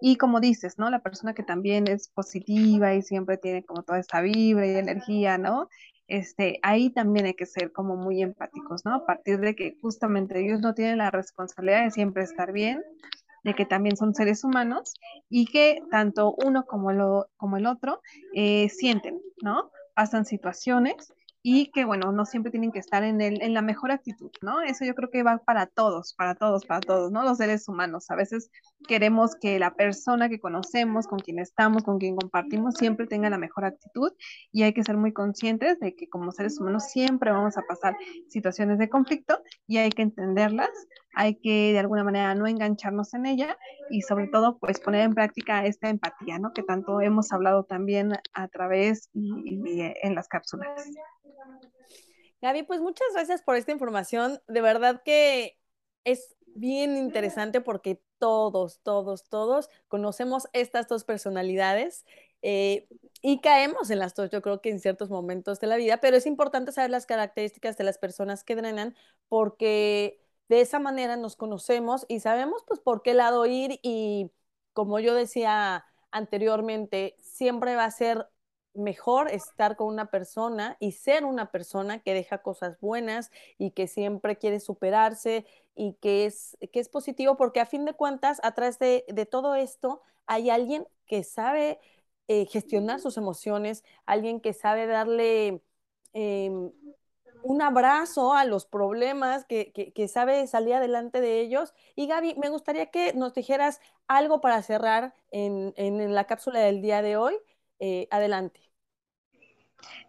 Y 0.00 0.16
como 0.16 0.40
dices, 0.40 0.78
¿no? 0.78 0.88
La 0.88 1.00
persona 1.00 1.34
que 1.34 1.42
también 1.42 1.86
es 1.86 2.08
positiva 2.08 2.94
y 2.94 3.02
siempre 3.02 3.36
tiene 3.36 3.62
como 3.62 3.82
toda 3.82 3.98
esta 3.98 4.22
vibra 4.22 4.66
y 4.66 4.70
energía, 4.70 5.36
¿no? 5.36 5.68
Este, 6.08 6.60
ahí 6.62 6.88
también 6.88 7.26
hay 7.26 7.34
que 7.34 7.44
ser 7.44 7.70
como 7.70 7.96
muy 7.96 8.22
empáticos, 8.22 8.86
¿no? 8.86 8.94
A 8.94 9.04
partir 9.04 9.40
de 9.40 9.54
que 9.54 9.76
justamente 9.82 10.40
ellos 10.40 10.62
no 10.62 10.72
tienen 10.72 10.96
la 10.96 11.10
responsabilidad 11.10 11.84
de 11.84 11.90
siempre 11.90 12.22
estar 12.22 12.52
bien, 12.52 12.82
de 13.42 13.52
que 13.52 13.66
también 13.66 13.98
son 13.98 14.14
seres 14.14 14.42
humanos 14.44 14.94
y 15.28 15.44
que 15.44 15.82
tanto 15.90 16.34
uno 16.42 16.64
como, 16.64 16.90
lo, 16.90 17.26
como 17.36 17.58
el 17.58 17.66
otro 17.66 18.00
eh, 18.32 18.70
sienten, 18.70 19.20
¿no? 19.42 19.70
Pasan 19.94 20.24
situaciones 20.24 21.12
y 21.46 21.66
que, 21.72 21.84
bueno, 21.84 22.10
no 22.10 22.24
siempre 22.24 22.50
tienen 22.50 22.72
que 22.72 22.78
estar 22.78 23.04
en, 23.04 23.20
el, 23.20 23.42
en 23.42 23.52
la 23.52 23.60
mejor 23.60 23.90
actitud, 23.90 24.30
¿no? 24.40 24.62
Eso 24.62 24.86
yo 24.86 24.94
creo 24.94 25.10
que 25.10 25.22
va 25.22 25.36
para 25.36 25.66
todos, 25.66 26.14
para 26.14 26.34
todos, 26.34 26.64
para 26.64 26.80
todos, 26.80 27.12
¿no? 27.12 27.22
Los 27.22 27.36
seres 27.36 27.68
humanos. 27.68 28.10
A 28.10 28.16
veces 28.16 28.50
queremos 28.88 29.36
que 29.36 29.58
la 29.58 29.74
persona 29.74 30.30
que 30.30 30.40
conocemos, 30.40 31.06
con 31.06 31.18
quien 31.18 31.38
estamos, 31.38 31.82
con 31.82 31.98
quien 31.98 32.16
compartimos, 32.16 32.76
siempre 32.76 33.06
tenga 33.06 33.28
la 33.28 33.36
mejor 33.36 33.66
actitud 33.66 34.12
y 34.52 34.62
hay 34.62 34.72
que 34.72 34.84
ser 34.84 34.96
muy 34.96 35.12
conscientes 35.12 35.78
de 35.80 35.94
que 35.94 36.08
como 36.08 36.32
seres 36.32 36.58
humanos 36.58 36.84
siempre 36.84 37.30
vamos 37.30 37.58
a 37.58 37.62
pasar 37.68 37.94
situaciones 38.30 38.78
de 38.78 38.88
conflicto 38.88 39.42
y 39.66 39.76
hay 39.76 39.90
que 39.90 40.00
entenderlas, 40.00 40.70
hay 41.14 41.36
que 41.36 41.72
de 41.72 41.78
alguna 41.78 42.04
manera 42.04 42.34
no 42.34 42.46
engancharnos 42.46 43.14
en 43.14 43.26
ella 43.26 43.56
y 43.90 44.02
sobre 44.02 44.28
todo 44.28 44.58
pues 44.58 44.80
poner 44.80 45.02
en 45.02 45.14
práctica 45.14 45.64
esta 45.64 45.88
empatía, 45.88 46.38
¿no? 46.38 46.52
Que 46.52 46.62
tanto 46.62 47.00
hemos 47.00 47.32
hablado 47.32 47.64
también 47.64 48.12
a 48.32 48.48
través 48.48 49.10
y 49.14 49.80
en 49.80 50.14
las 50.14 50.28
cápsulas. 50.28 50.88
Gaby, 52.40 52.64
pues 52.64 52.80
muchas 52.80 53.08
gracias 53.14 53.42
por 53.42 53.56
esta 53.56 53.72
información. 53.72 54.40
De 54.48 54.60
verdad 54.60 55.02
que 55.04 55.58
es 56.04 56.36
bien 56.54 56.96
interesante 56.96 57.60
porque 57.60 58.02
todos, 58.18 58.80
todos, 58.82 59.28
todos 59.28 59.68
conocemos 59.88 60.48
estas 60.52 60.88
dos 60.88 61.04
personalidades 61.04 62.04
eh, 62.42 62.86
y 63.22 63.40
caemos 63.40 63.90
en 63.90 63.98
las 63.98 64.14
dos, 64.14 64.30
yo 64.30 64.42
creo 64.42 64.60
que 64.60 64.70
en 64.70 64.78
ciertos 64.78 65.08
momentos 65.08 65.58
de 65.60 65.66
la 65.66 65.76
vida, 65.76 65.98
pero 65.98 66.16
es 66.16 66.26
importante 66.26 66.72
saber 66.72 66.90
las 66.90 67.06
características 67.06 67.78
de 67.78 67.84
las 67.84 67.98
personas 67.98 68.44
que 68.44 68.56
drenan 68.56 68.94
porque 69.28 70.23
de 70.48 70.60
esa 70.60 70.78
manera 70.78 71.16
nos 71.16 71.36
conocemos 71.36 72.06
y 72.08 72.20
sabemos 72.20 72.62
pues 72.66 72.80
por 72.80 73.02
qué 73.02 73.14
lado 73.14 73.46
ir 73.46 73.78
y 73.82 74.30
como 74.72 75.00
yo 75.00 75.14
decía 75.14 75.84
anteriormente, 76.10 77.16
siempre 77.18 77.76
va 77.76 77.84
a 77.84 77.90
ser 77.90 78.28
mejor 78.74 79.30
estar 79.30 79.76
con 79.76 79.88
una 79.88 80.10
persona 80.10 80.76
y 80.80 80.92
ser 80.92 81.24
una 81.24 81.50
persona 81.50 82.00
que 82.02 82.12
deja 82.14 82.38
cosas 82.42 82.78
buenas 82.80 83.30
y 83.58 83.70
que 83.70 83.86
siempre 83.86 84.36
quiere 84.36 84.60
superarse 84.60 85.46
y 85.76 85.94
que 85.94 86.26
es, 86.26 86.56
que 86.72 86.80
es 86.80 86.88
positivo 86.88 87.36
porque 87.36 87.60
a 87.60 87.66
fin 87.66 87.84
de 87.84 87.94
cuentas, 87.94 88.40
atrás 88.42 88.78
de, 88.78 89.04
de 89.08 89.26
todo 89.26 89.54
esto, 89.54 90.02
hay 90.26 90.50
alguien 90.50 90.86
que 91.06 91.22
sabe 91.24 91.78
eh, 92.28 92.46
gestionar 92.46 93.00
sus 93.00 93.16
emociones, 93.16 93.84
alguien 94.06 94.40
que 94.40 94.52
sabe 94.54 94.86
darle 94.86 95.62
em, 96.12 96.72
un 97.44 97.62
abrazo 97.62 98.34
a 98.34 98.44
los 98.44 98.66
problemas, 98.66 99.44
que, 99.44 99.72
que, 99.72 100.08
sabe 100.08 100.46
salir 100.46 100.74
adelante 100.74 101.20
de 101.20 101.40
ellos. 101.40 101.74
Y 101.94 102.06
Gaby, 102.06 102.36
me 102.36 102.48
gustaría 102.48 102.86
que 102.90 103.12
nos 103.12 103.34
dijeras 103.34 103.80
algo 104.08 104.40
para 104.40 104.62
cerrar 104.62 105.14
en, 105.30 105.74
en 105.76 106.14
la 106.14 106.24
cápsula 106.24 106.60
del 106.60 106.82
día 106.82 107.02
de 107.02 107.16
hoy. 107.16 107.34
Eh, 107.80 108.08
adelante. 108.10 108.60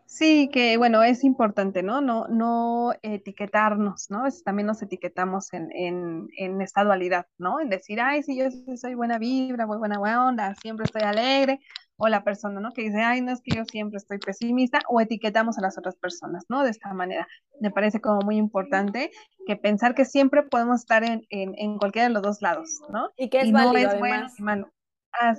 Sí, 0.05 0.49
que 0.53 0.77
bueno, 0.77 1.03
es 1.03 1.23
importante, 1.25 1.83
¿no? 1.83 1.99
No, 1.99 2.27
no 2.29 2.93
etiquetarnos, 3.01 4.09
¿no? 4.09 4.23
también 4.45 4.67
nos 4.67 4.81
etiquetamos 4.81 5.51
en, 5.51 5.69
en, 5.73 6.29
en, 6.37 6.61
esta 6.61 6.85
dualidad, 6.85 7.27
¿no? 7.37 7.59
En 7.59 7.69
decir, 7.69 7.99
ay, 7.99 8.23
sí, 8.23 8.37
yo 8.37 8.45
soy 8.77 8.93
buena 8.93 9.17
vibra, 9.17 9.65
muy 9.65 9.77
buena 9.77 9.99
onda, 9.99 10.55
siempre 10.61 10.85
estoy 10.85 11.01
alegre, 11.01 11.59
o 11.97 12.07
la 12.07 12.23
persona, 12.23 12.59
¿no? 12.59 12.71
Que 12.73 12.83
dice, 12.83 13.01
ay, 13.01 13.21
no 13.21 13.31
es 13.31 13.41
que 13.41 13.55
yo 13.55 13.65
siempre 13.65 13.97
estoy 13.97 14.17
pesimista, 14.19 14.79
o 14.89 14.99
etiquetamos 15.01 15.57
a 15.57 15.61
las 15.61 15.77
otras 15.77 15.95
personas, 15.95 16.45
¿no? 16.49 16.63
De 16.63 16.71
esta 16.71 16.93
manera. 16.93 17.27
Me 17.61 17.71
parece 17.71 18.01
como 18.01 18.19
muy 18.21 18.37
importante 18.37 19.11
que 19.47 19.55
pensar 19.55 19.95
que 19.95 20.05
siempre 20.05 20.43
podemos 20.43 20.81
estar 20.81 21.03
en, 21.03 21.25
en, 21.29 21.77
cualquiera 21.77 22.07
de 22.07 22.13
los 22.13 22.23
dos 22.23 22.41
lados, 22.41 22.81
¿no? 22.89 23.09
Y 23.15 23.29
que 23.29 23.41
es 23.41 23.51
válido, 23.51 23.89
no 23.89 23.95
es 23.95 23.99
bueno 23.99 24.27
malo 24.39 24.71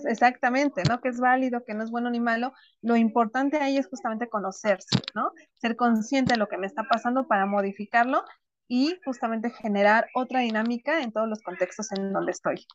exactamente, 0.08 0.82
¿no? 0.88 1.00
Que 1.00 1.08
es 1.08 1.20
válido, 1.20 1.64
que 1.64 1.74
no 1.74 1.84
es 1.84 1.90
bueno 1.90 2.10
ni 2.10 2.20
malo. 2.20 2.52
Lo 2.82 2.96
importante 2.96 3.58
ahí 3.58 3.76
es 3.76 3.88
justamente 3.88 4.28
conocerse, 4.28 4.98
¿no? 5.14 5.30
Ser 5.54 5.76
consciente 5.76 6.34
de 6.34 6.38
lo 6.38 6.48
que 6.48 6.58
me 6.58 6.66
está 6.66 6.84
pasando 6.84 7.26
para 7.26 7.46
modificarlo 7.46 8.24
y 8.68 8.98
justamente 9.04 9.50
generar 9.50 10.08
otra 10.14 10.40
dinámica 10.40 11.02
en 11.02 11.12
todos 11.12 11.28
los 11.28 11.42
contextos 11.42 11.92
en 11.92 12.12
donde 12.12 12.32
estoy. 12.32 12.66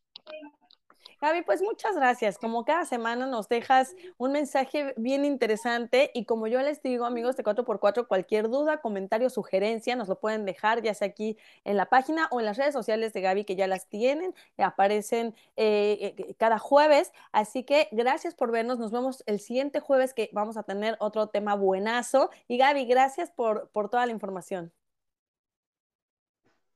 Gaby, 1.21 1.43
pues 1.43 1.61
muchas 1.61 1.95
gracias. 1.95 2.39
Como 2.39 2.65
cada 2.65 2.83
semana 2.83 3.27
nos 3.27 3.47
dejas 3.47 3.95
un 4.17 4.31
mensaje 4.31 4.95
bien 4.97 5.23
interesante 5.23 6.09
y 6.15 6.25
como 6.25 6.47
yo 6.47 6.59
les 6.63 6.81
digo, 6.81 7.05
amigos 7.05 7.37
de 7.37 7.43
4x4, 7.43 8.07
cualquier 8.07 8.49
duda, 8.49 8.81
comentario, 8.81 9.29
sugerencia, 9.29 9.95
nos 9.95 10.07
lo 10.07 10.19
pueden 10.19 10.45
dejar 10.45 10.81
ya 10.81 10.95
sea 10.95 11.09
aquí 11.09 11.37
en 11.63 11.77
la 11.77 11.85
página 11.85 12.27
o 12.31 12.39
en 12.39 12.47
las 12.47 12.57
redes 12.57 12.73
sociales 12.73 13.13
de 13.13 13.21
Gaby 13.21 13.45
que 13.45 13.55
ya 13.55 13.67
las 13.67 13.87
tienen, 13.87 14.33
aparecen 14.57 15.35
eh, 15.57 16.15
eh, 16.17 16.35
cada 16.39 16.57
jueves. 16.57 17.11
Así 17.31 17.63
que 17.65 17.87
gracias 17.91 18.33
por 18.33 18.51
vernos. 18.51 18.79
Nos 18.79 18.91
vemos 18.91 19.23
el 19.27 19.39
siguiente 19.39 19.79
jueves 19.79 20.15
que 20.15 20.31
vamos 20.33 20.57
a 20.57 20.63
tener 20.63 20.97
otro 20.99 21.27
tema 21.27 21.53
buenazo. 21.53 22.31
Y 22.47 22.57
Gaby, 22.57 22.85
gracias 22.85 23.29
por, 23.29 23.69
por 23.69 23.89
toda 23.89 24.07
la 24.07 24.11
información. 24.11 24.73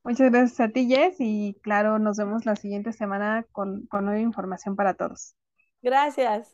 Muchas 0.05 0.31
gracias 0.31 0.59
a 0.59 0.69
ti, 0.69 0.87
Jess, 0.87 1.15
y 1.17 1.57
claro, 1.63 1.97
nos 1.97 2.17
vemos 2.17 2.45
la 2.45 2.55
siguiente 2.55 2.93
semana 2.93 3.43
con, 3.51 3.87
con 3.87 4.05
nueva 4.05 4.19
información 4.19 4.75
para 4.75 4.93
todos. 4.93 5.35
Gracias. 5.81 6.53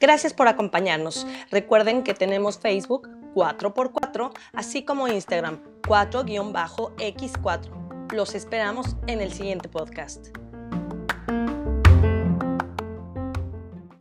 Gracias 0.00 0.34
por 0.34 0.48
acompañarnos. 0.48 1.28
Recuerden 1.52 2.02
que 2.02 2.14
tenemos 2.14 2.58
Facebook 2.58 3.08
4x4, 3.34 4.36
así 4.52 4.84
como 4.84 5.06
Instagram 5.06 5.60
4-X4. 5.82 8.12
Los 8.12 8.34
esperamos 8.34 8.96
en 9.06 9.20
el 9.20 9.32
siguiente 9.32 9.68
podcast. 9.68 10.39